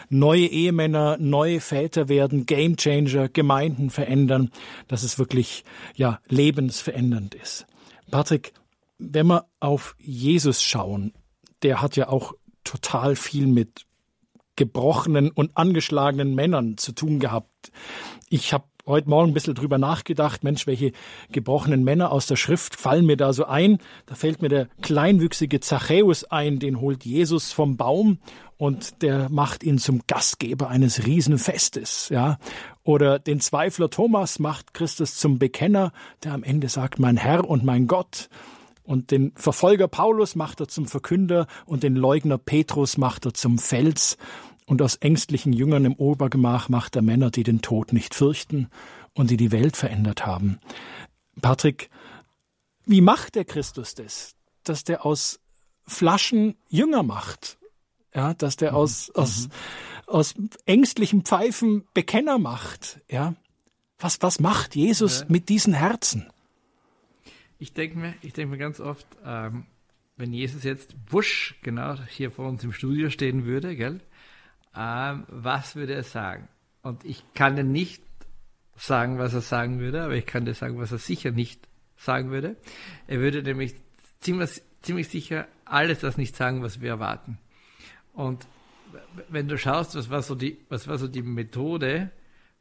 [0.09, 4.49] neue Ehemänner, neue Väter werden, Gamechanger, Gemeinden verändern,
[4.87, 7.67] dass es wirklich, ja, lebensverändernd ist.
[8.09, 8.53] Patrick,
[8.97, 11.13] wenn wir auf Jesus schauen,
[11.61, 12.33] der hat ja auch
[12.63, 13.85] total viel mit
[14.59, 17.71] gebrochenen und angeschlagenen Männern zu tun gehabt.
[18.27, 20.91] Ich habe heute Morgen ein bisschen drüber nachgedacht, Mensch, welche
[21.31, 23.77] gebrochenen Männer aus der Schrift fallen mir da so ein?
[24.05, 28.19] Da fällt mir der kleinwüchsige Zachäus ein, den holt Jesus vom Baum
[28.57, 32.37] und der macht ihn zum Gastgeber eines Riesenfestes, ja.
[32.83, 35.93] Oder den Zweifler Thomas macht Christus zum Bekenner,
[36.25, 38.27] der am Ende sagt, mein Herr und mein Gott.
[38.89, 43.59] Und den Verfolger Paulus macht er zum Verkünder und den Leugner Petrus macht er zum
[43.59, 44.17] Fels.
[44.69, 48.69] Und aus ängstlichen Jüngern im Obergemach macht er Männer, die den Tod nicht fürchten
[49.13, 50.59] und die die Welt verändert haben.
[51.41, 51.89] Patrick,
[52.85, 54.35] wie macht der Christus das?
[54.63, 55.39] Dass der aus
[55.85, 57.59] Flaschen Jünger macht
[58.13, 59.21] ja, dass der aus, mhm.
[59.21, 59.49] aus,
[60.07, 63.35] aus ängstlichen Pfeifen Bekenner macht, ja.
[64.01, 65.25] Was, was macht Jesus ja.
[65.27, 66.31] mit diesen Herzen?
[67.59, 69.65] Ich denke mir, ich denke mir ganz oft, ähm,
[70.15, 73.99] wenn Jesus jetzt wusch genau hier vor uns im Studio stehen würde, gell,
[74.75, 76.47] ähm, was würde er sagen?
[76.81, 78.03] Und ich kann dir nicht
[78.75, 81.67] sagen, was er sagen würde, aber ich kann dir sagen, was er sicher nicht
[81.97, 82.55] sagen würde.
[83.07, 83.75] Er würde nämlich
[84.21, 87.37] ziemlich, ziemlich sicher alles das nicht sagen, was wir erwarten.
[88.13, 88.47] Und
[89.29, 92.11] wenn du schaust, was war so die, was war so die Methode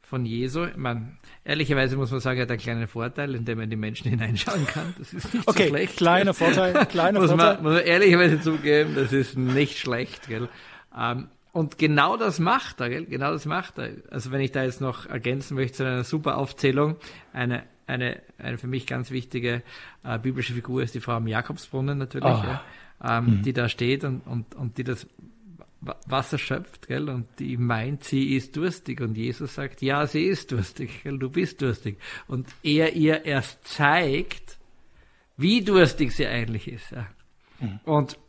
[0.01, 3.69] von Jesu, man, ehrlicherweise muss man sagen, er hat einen kleinen Vorteil, in dem man
[3.69, 4.93] die Menschen hineinschauen kann.
[4.97, 5.97] Das ist nicht okay, so schlecht.
[5.97, 7.55] kleiner Vorteil, kleiner muss Vorteil.
[7.55, 10.49] Man, muss man ehrlicherweise zugeben, das ist nicht schlecht, gell.
[10.97, 13.05] Ähm, und genau das macht er, gell?
[13.05, 13.91] genau das macht er.
[14.11, 16.95] Also wenn ich da jetzt noch ergänzen möchte zu einer super Aufzählung,
[17.33, 19.63] eine, eine, eine für mich ganz wichtige
[20.03, 22.43] äh, biblische Figur ist die Frau am Jakobsbrunnen natürlich, oh.
[22.43, 22.63] ja,
[23.03, 23.41] ähm, mhm.
[23.41, 25.07] die da steht und, und, und die das
[25.81, 30.51] Wasser schöpft, gell, und die meint, sie ist durstig und Jesus sagt, ja, sie ist
[30.51, 31.97] durstig, gell, du bist durstig.
[32.27, 34.57] Und er ihr erst zeigt,
[35.37, 36.91] wie durstig sie eigentlich ist.
[36.91, 37.07] Ja.
[37.61, 37.79] Mhm.
[37.85, 38.19] Und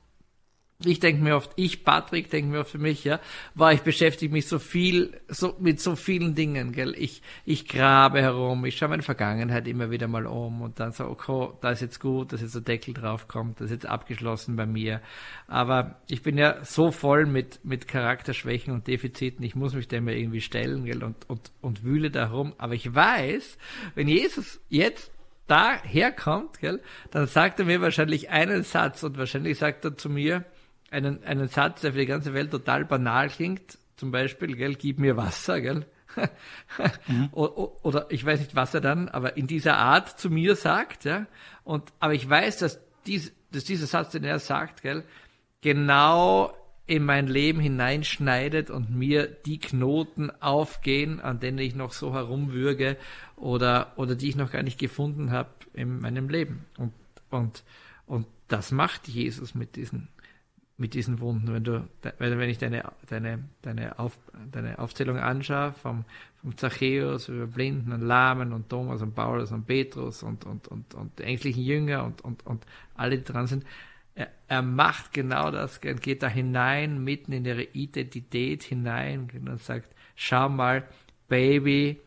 [0.85, 3.21] ich denke mir oft, ich, Patrick, denke mir oft für mich, ja,
[3.55, 6.95] war ich beschäftige mich so viel, so, mit so vielen Dingen, gell.
[6.97, 11.05] Ich, ich grabe herum, ich schaue meine Vergangenheit immer wieder mal um und dann so,
[11.05, 14.57] okay, da ist jetzt gut, dass jetzt der Deckel drauf kommt, das ist jetzt abgeschlossen
[14.57, 15.03] bei mir.
[15.49, 20.09] Aber ich bin ja so voll mit, mit Charakterschwächen und Defiziten, ich muss mich dem
[20.09, 22.55] ja irgendwie stellen, gell, und, und, und wühle darum.
[22.57, 23.59] Aber ich weiß,
[23.95, 25.13] wenn Jesus jetzt
[25.47, 30.09] da herkommt, gell, dann sagt er mir wahrscheinlich einen Satz und wahrscheinlich sagt er zu
[30.09, 30.45] mir,
[30.91, 34.99] einen, einen Satz, der für die ganze Welt total banal klingt, zum Beispiel, gell, gib
[34.99, 35.87] mir Wasser, gell?
[37.07, 37.29] mhm.
[37.33, 41.27] Oder ich weiß nicht, was er dann, aber in dieser Art zu mir sagt, ja.
[41.65, 45.05] Und, aber ich weiß, dass, dies, dass dieser Satz, den er sagt, gell,
[45.61, 46.55] genau
[46.87, 52.97] in mein Leben hineinschneidet und mir die Knoten aufgehen, an denen ich noch so herumwürge
[53.37, 56.65] oder, oder die ich noch gar nicht gefunden habe in meinem Leben.
[56.79, 56.93] Und,
[57.31, 57.63] und,
[58.07, 60.09] und das macht Jesus mit diesen,
[60.81, 61.53] mit diesen Wunden.
[61.53, 61.87] Wenn du,
[62.19, 64.19] wenn ich deine, deine, deine, Auf,
[64.51, 66.05] deine Aufzählung anschaue, vom,
[66.41, 70.95] vom Zachäus über Blinden und Lahmen und Thomas und Paulus und Petrus und, und, und,
[70.95, 72.65] und ängstlichen Jünger und, und, und
[72.95, 73.65] alle, die dran sind,
[74.15, 79.61] er, er macht genau das, er geht da hinein, mitten in ihre Identität hinein und
[79.61, 80.85] sagt, schau mal,
[81.29, 82.01] Baby,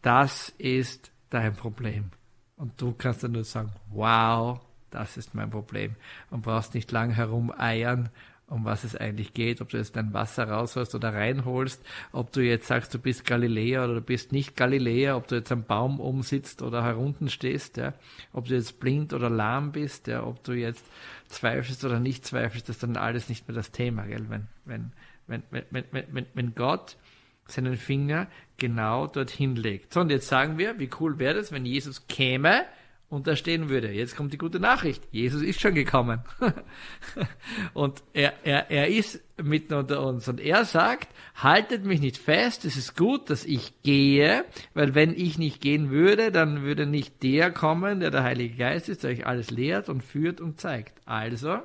[0.00, 2.10] das ist dein Problem.
[2.56, 4.60] Und du kannst dann nur sagen, wow,
[4.92, 5.96] das ist mein Problem.
[6.30, 8.10] Und brauchst nicht lang herumeiern,
[8.52, 11.82] um was es eigentlich geht, ob du jetzt dein Wasser rausholst oder reinholst,
[12.12, 15.50] ob du jetzt sagst, du bist Galiläer oder du bist nicht Galiläer, ob du jetzt
[15.50, 17.94] am Baum umsitzt oder herunten stehst, ja,
[18.32, 20.84] ob du jetzt blind oder lahm bist, ja, ob du jetzt
[21.28, 24.26] zweifelst oder nicht zweifelst, das ist dann alles nicht mehr das Thema, gell?
[24.28, 24.92] Wenn, wenn,
[25.26, 26.98] wenn, wenn, wenn, wenn, wenn Gott
[27.46, 28.28] seinen Finger
[28.58, 29.94] genau dorthin legt.
[29.94, 32.64] So, und jetzt sagen wir, wie cool wäre das, wenn Jesus käme
[33.12, 36.22] und da stehen würde, jetzt kommt die gute Nachricht, Jesus ist schon gekommen.
[37.74, 42.64] und er, er, er ist mitten unter uns und er sagt, haltet mich nicht fest,
[42.64, 47.22] es ist gut, dass ich gehe, weil wenn ich nicht gehen würde, dann würde nicht
[47.22, 50.94] der kommen, der der Heilige Geist ist, der euch alles lehrt und führt und zeigt.
[51.04, 51.58] Also,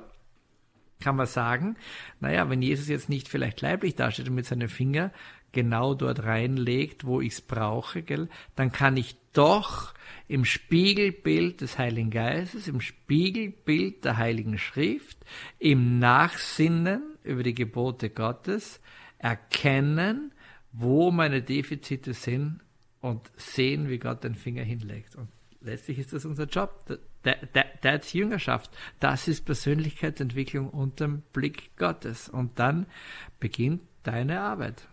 [1.00, 1.76] kann man sagen,
[2.20, 5.12] naja, wenn Jesus jetzt nicht vielleicht leiblich dasteht und mit seinen Finger
[5.52, 9.94] genau dort reinlegt, wo ich es brauche, gell, dann kann ich doch
[10.26, 15.18] im Spiegelbild des Heiligen Geistes, im Spiegelbild der Heiligen Schrift,
[15.58, 18.80] im Nachsinnen über die Gebote Gottes
[19.18, 20.32] erkennen,
[20.72, 22.60] wo meine Defizite sind
[23.00, 25.16] und sehen, wie Gott den Finger hinlegt.
[25.16, 25.28] Und
[25.60, 26.98] letztlich ist das unser Job.
[27.22, 28.70] That, that's Jüngerschaft.
[29.00, 32.28] Das ist Persönlichkeitsentwicklung unter dem Blick Gottes.
[32.28, 32.86] Und dann
[33.40, 34.88] beginnt deine Arbeit.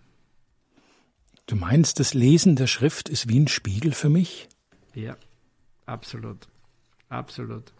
[1.48, 4.50] Du meinst, das Lesen der Schrift ist wie ein Spiegel für mich?
[4.96, 5.16] Ja,
[5.86, 6.48] absolut.
[7.10, 7.72] Absolut.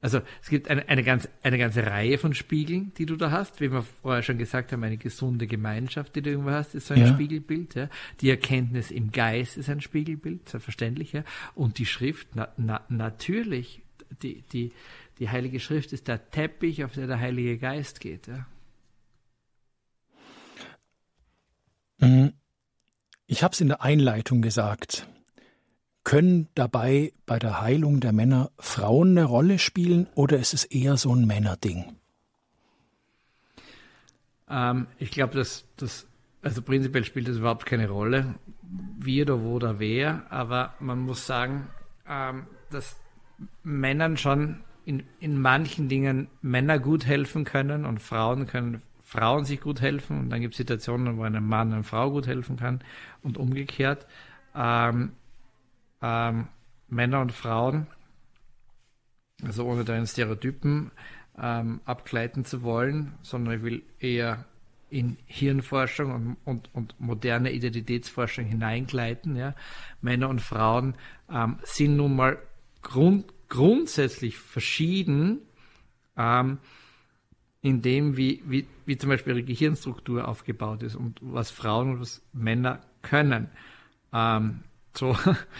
[0.00, 3.60] Also es gibt eine, eine, ganz, eine ganze Reihe von Spiegeln, die du da hast.
[3.60, 6.94] Wie wir vorher schon gesagt haben, eine gesunde Gemeinschaft, die du irgendwo hast, ist so
[6.94, 7.12] ein ja.
[7.12, 7.74] Spiegelbild.
[7.74, 7.88] Ja.
[8.20, 11.12] Die Erkenntnis im Geist ist ein Spiegelbild, selbstverständlich.
[11.12, 11.24] Ja.
[11.54, 13.82] Und die Schrift, na, na, natürlich,
[14.22, 14.72] die, die,
[15.18, 18.28] die Heilige Schrift ist der Teppich, auf der der Heilige Geist geht.
[18.28, 18.46] Ja.
[21.98, 22.32] Mhm.
[23.28, 25.08] Ich habe es in der Einleitung gesagt.
[26.04, 30.96] Können dabei bei der Heilung der Männer Frauen eine Rolle spielen oder ist es eher
[30.96, 31.96] so ein Männerding?
[34.48, 36.06] Ähm, ich glaube, dass das,
[36.42, 38.36] also prinzipiell spielt das überhaupt keine Rolle,
[39.00, 41.66] wie oder wo oder wer, aber man muss sagen,
[42.08, 42.96] ähm, dass
[43.64, 49.60] Männern schon in, in manchen Dingen Männer gut helfen können und Frauen können Frauen sich
[49.60, 52.82] gut helfen und dann gibt es Situationen, wo ein Mann einer Frau gut helfen kann
[53.22, 54.04] und umgekehrt.
[54.52, 55.12] Ähm,
[56.02, 56.48] ähm,
[56.88, 57.86] Männer und Frauen,
[59.44, 60.90] also ohne da in Stereotypen
[61.38, 64.44] ähm, abgleiten zu wollen, sondern ich will eher
[64.90, 69.36] in Hirnforschung und, und, und moderne Identitätsforschung hineingleiten.
[69.36, 69.54] Ja.
[70.00, 70.96] Männer und Frauen
[71.30, 72.38] ähm, sind nun mal
[72.82, 75.42] grund, grundsätzlich verschieden,
[76.16, 76.58] ähm,
[77.66, 82.00] in dem, wie, wie, wie zum Beispiel ihre Gehirnstruktur aufgebaut ist und was Frauen und
[82.00, 83.50] was Männer können.
[84.12, 84.60] Ähm,
[84.96, 85.16] so,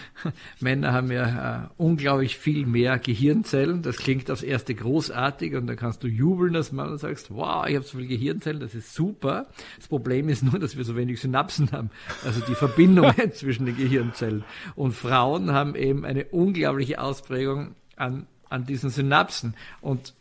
[0.61, 3.81] Männer haben ja äh, unglaublich viel mehr Gehirnzellen.
[3.81, 7.67] Das klingt aufs erste großartig und dann kannst du jubeln als Mann und sagst, wow,
[7.67, 9.47] ich habe so viele Gehirnzellen, das ist super.
[9.75, 11.89] Das Problem ist nur, dass wir so wenig Synapsen haben.
[12.23, 14.45] Also die Verbindungen zwischen den Gehirnzellen.
[14.77, 19.55] Und Frauen haben eben eine unglaubliche Ausprägung an, an diesen Synapsen.
[19.81, 20.13] Und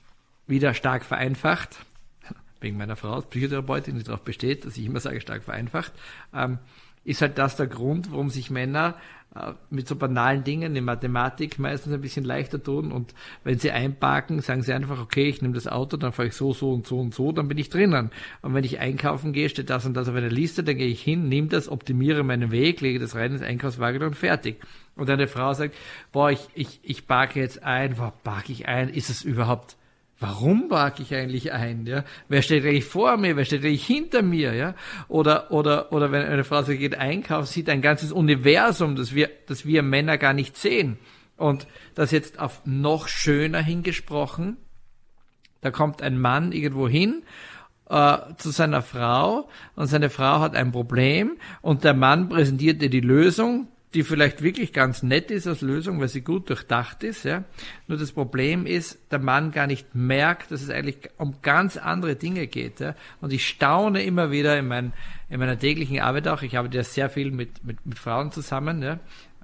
[0.46, 1.84] wieder stark vereinfacht,
[2.60, 5.92] wegen meiner Frau als Psychotherapeutin, die darauf besteht, dass ich immer sage, stark vereinfacht,
[6.34, 6.58] ähm,
[7.04, 8.96] ist halt das der Grund, warum sich Männer
[9.34, 13.70] äh, mit so banalen Dingen in Mathematik meistens ein bisschen leichter tun und wenn sie
[13.70, 16.86] einparken, sagen sie einfach, okay, ich nehme das Auto, dann fahre ich so, so und
[16.86, 18.10] so und so, dann bin ich drinnen.
[18.42, 21.02] Und wenn ich einkaufen gehe, steht das und das auf einer Liste, dann gehe ich
[21.02, 24.60] hin, nehme das, optimiere meinen Weg, lege das rein ins Einkaufswagen und fertig.
[24.96, 25.74] Und eine Frau sagt,
[26.10, 29.76] boah, ich, ich, ich parke jetzt ein, boah, parke ich ein, ist es überhaupt
[30.18, 31.84] Warum wage ich eigentlich ein?
[31.84, 32.04] Ja?
[32.28, 33.36] Wer steht eigentlich vor mir?
[33.36, 34.54] Wer steht eigentlich hinter mir?
[34.54, 34.74] Ja?
[35.08, 39.28] Oder, oder, oder wenn eine Frau sagt, geht einkaufen, sieht ein ganzes Universum, das wir,
[39.46, 40.98] das wir Männer gar nicht sehen.
[41.36, 44.56] Und das jetzt auf noch schöner hingesprochen,
[45.60, 47.22] da kommt ein Mann irgendwo hin
[47.90, 52.90] äh, zu seiner Frau und seine Frau hat ein Problem und der Mann präsentiert ihr
[52.90, 57.24] die Lösung, die vielleicht wirklich ganz nett ist als Lösung, weil sie gut durchdacht ist.
[57.24, 57.44] Ja.
[57.88, 62.14] Nur das Problem ist, der Mann gar nicht merkt, dass es eigentlich um ganz andere
[62.14, 62.78] Dinge geht.
[62.78, 62.94] Ja.
[63.22, 64.92] Und ich staune immer wieder in, mein,
[65.30, 66.42] in meiner täglichen Arbeit auch.
[66.42, 68.82] Ich arbeite ja sehr viel mit, mit, mit Frauen zusammen.
[68.82, 69.00] Ja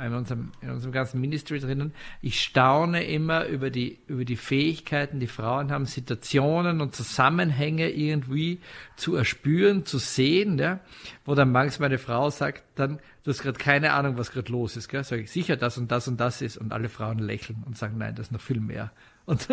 [0.06, 1.92] in unserem, in unserem ganzen Ministry drinnen.
[2.20, 8.60] Ich staune immer über die, über die Fähigkeiten, die Frauen haben, Situationen und Zusammenhänge irgendwie
[8.96, 10.80] zu erspüren, zu sehen, ja,
[11.24, 14.76] wo dann manchmal eine Frau sagt, dann, du hast gerade keine Ahnung, was gerade los
[14.76, 15.04] ist, gell?
[15.04, 17.98] Sag ich, sicher, das und das und das ist, und alle Frauen lächeln und sagen,
[17.98, 18.92] nein, das ist noch viel mehr.
[19.24, 19.48] Und,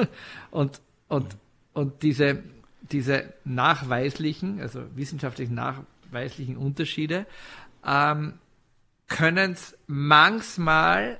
[0.51, 1.37] und, und,
[1.73, 2.43] und diese,
[2.91, 7.25] diese nachweislichen, also wissenschaftlich nachweislichen Unterschiede,
[7.85, 8.33] ähm,
[9.07, 11.19] können es manchmal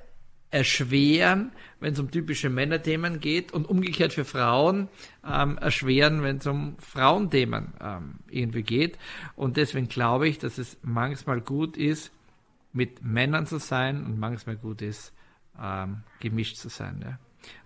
[0.50, 4.88] erschweren, wenn es um typische Männerthemen geht und umgekehrt für Frauen
[5.24, 8.98] ähm, erschweren, wenn es um Frauenthemen ähm, irgendwie geht.
[9.36, 12.10] Und deswegen glaube ich, dass es manchmal gut ist,
[12.72, 15.12] mit Männern zu sein und manchmal gut ist,
[15.60, 17.00] ähm, gemischt zu sein.
[17.02, 17.18] Ja.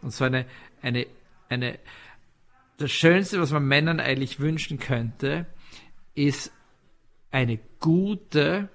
[0.02, 0.46] Und so eine,
[0.82, 1.06] eine,
[1.48, 1.78] eine,
[2.78, 5.46] das Schönste, was man Männern eigentlich wünschen könnte,
[6.14, 6.52] ist
[7.30, 8.68] eine gute,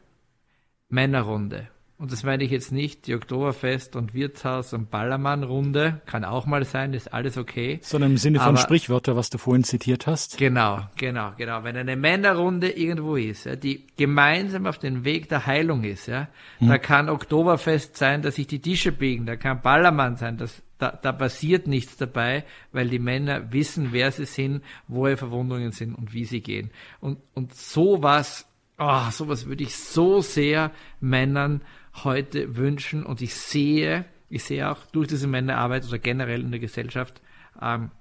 [0.89, 1.69] Männerrunde.
[1.99, 6.63] Und das meine ich jetzt nicht die Oktoberfest und Wirtshaus und Ballermann-Runde, kann auch mal
[6.63, 7.79] sein, ist alles okay.
[7.81, 10.37] Sondern im Sinne von Aber, Sprichwörter, was du vorhin zitiert hast.
[10.37, 11.65] Genau, genau, genau.
[11.65, 16.29] Wenn eine Männerrunde irgendwo ist, ja, die gemeinsam auf dem Weg der Heilung ist, ja,
[16.59, 16.69] hm.
[16.69, 20.91] da kann Oktoberfest sein, dass sich die Tische biegen, da kann Ballermann sein, dass da,
[20.91, 25.95] da passiert nichts dabei, weil die Männer wissen, wer sie sind, wo ihre Verwundungen sind
[25.95, 26.71] und wie sie gehen.
[27.01, 28.45] Und, und sowas
[28.81, 30.71] Oh, sowas würde ich so sehr
[31.01, 31.61] Männern
[32.03, 36.59] heute wünschen und ich sehe, ich sehe auch durch diese Männerarbeit oder generell in der
[36.59, 37.21] Gesellschaft,
[37.61, 37.91] ähm,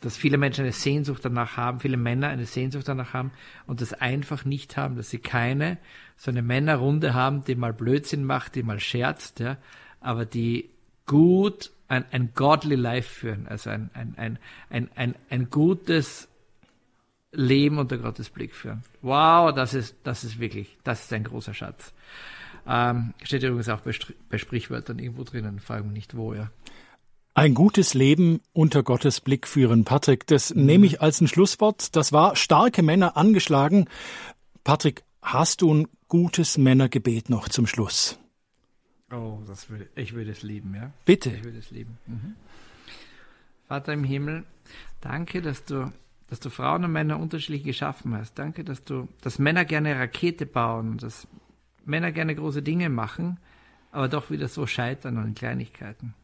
[0.00, 3.32] dass viele Menschen eine Sehnsucht danach haben, viele Männer eine Sehnsucht danach haben
[3.66, 5.78] und das einfach nicht haben, dass sie keine
[6.16, 9.56] so eine Männerrunde haben, die mal Blödsinn macht, die mal scherzt, ja,
[10.00, 10.70] aber die
[11.06, 14.38] gut ein, ein godly life führen, also ein, ein, ein,
[14.70, 16.28] ein, ein, ein gutes
[17.32, 18.84] Leben unter Gottes Blick führen.
[19.02, 21.92] Wow, das ist, das ist wirklich, das ist ein großer Schatz.
[22.68, 23.92] Ähm, steht übrigens auch bei,
[24.28, 26.50] bei Sprichwörtern irgendwo drinnen, frage mich nicht wo, ja.
[27.34, 29.84] Ein gutes Leben unter Gottes Blick führen.
[29.84, 30.66] Patrick, das mhm.
[30.66, 31.94] nehme ich als ein Schlusswort.
[31.96, 33.88] Das war starke Männer angeschlagen.
[34.64, 38.18] Patrick, hast du ein gutes Männergebet noch zum Schluss?
[39.10, 40.90] Oh, das würde, ich würde es lieben, ja.
[41.04, 41.30] Bitte.
[41.30, 41.96] Ich würde es lieben.
[42.06, 42.34] Mhm.
[43.66, 44.44] Vater im Himmel,
[45.00, 45.92] danke, dass du,
[46.28, 48.38] dass du Frauen und Männer unterschiedlich geschaffen hast.
[48.38, 51.26] Danke, dass du, dass Männer gerne Rakete bauen, dass
[51.88, 53.38] Männer gerne große Dinge machen,
[53.90, 56.14] aber doch wieder so scheitern an Kleinigkeiten.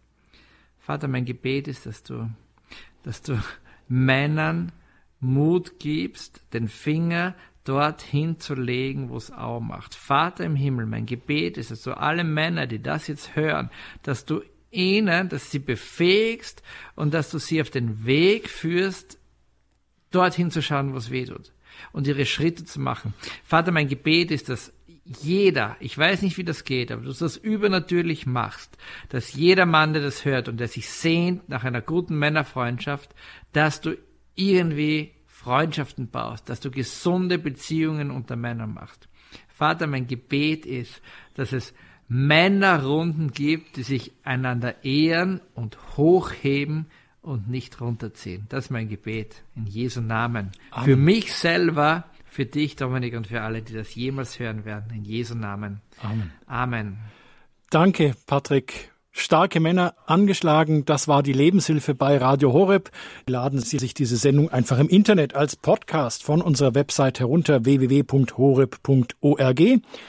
[0.79, 2.31] Vater, mein Gebet ist, dass du,
[3.03, 3.39] dass du
[3.89, 4.73] Männern
[5.21, 7.35] Mut gibst, den Finger
[7.65, 9.95] dorthin zu legen, wo es auch macht.
[9.95, 13.71] Vater im Himmel, mein Gebet ist, dass du alle Männer, die das jetzt hören,
[14.03, 16.63] dass du ihnen, dass sie befähigst
[16.95, 19.19] und dass du sie auf den Weg führst,
[20.11, 21.53] dorthin zu schauen, wo es weh tut
[21.93, 23.15] und ihre Schritte zu machen.
[23.45, 24.73] Vater, mein Gebet ist, dass
[25.05, 28.77] jeder, ich weiß nicht, wie das geht, aber du das übernatürlich machst,
[29.11, 33.15] dass jeder Mann, der das hört und der sich sehnt nach einer guten Männerfreundschaft,
[33.53, 33.99] dass du
[34.35, 39.09] irgendwie Freundschaften baust, dass du gesunde Beziehungen unter Männern machst.
[39.49, 41.03] Vater, mein Gebet ist,
[41.35, 41.75] dass es
[42.09, 46.87] Männerrunden gibt, die sich einander ehren und hochheben
[47.23, 48.47] und nicht runterziehen.
[48.49, 50.51] Das ist mein Gebet in Jesu Namen.
[50.71, 50.85] Amen.
[50.85, 54.93] Für mich selber für dich, Dominik, und für alle, die das jemals hören werden.
[54.93, 55.81] In Jesu Namen.
[56.03, 56.33] Amen.
[56.47, 56.99] Amen.
[57.71, 62.91] Danke, Patrick, Starke Männer angeschlagen, das war die Lebenshilfe bei Radio Horeb.
[63.29, 69.63] Laden Sie sich diese Sendung einfach im Internet als Podcast von unserer Website herunter www.horeb.org.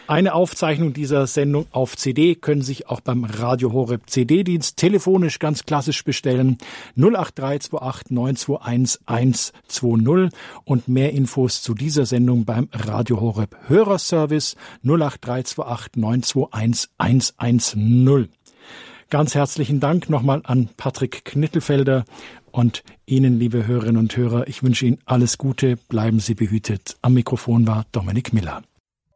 [0.08, 5.38] Eine Aufzeichnung dieser Sendung auf CD können Sie sich auch beim Radio Horeb CD-Dienst telefonisch
[5.38, 6.58] ganz klassisch bestellen
[6.98, 10.32] 08328 921 120
[10.64, 16.90] und mehr Infos zu dieser Sendung beim Radio Horeb Hörerservice 08328 921
[17.38, 18.30] 110.
[19.16, 22.04] Ganz herzlichen Dank nochmal an Patrick Knittelfelder
[22.52, 24.50] und Ihnen, liebe Hörerinnen und Hörer.
[24.50, 26.98] Ich wünsche Ihnen alles Gute, bleiben Sie behütet.
[27.02, 28.62] Am Mikrofon war Dominik Miller.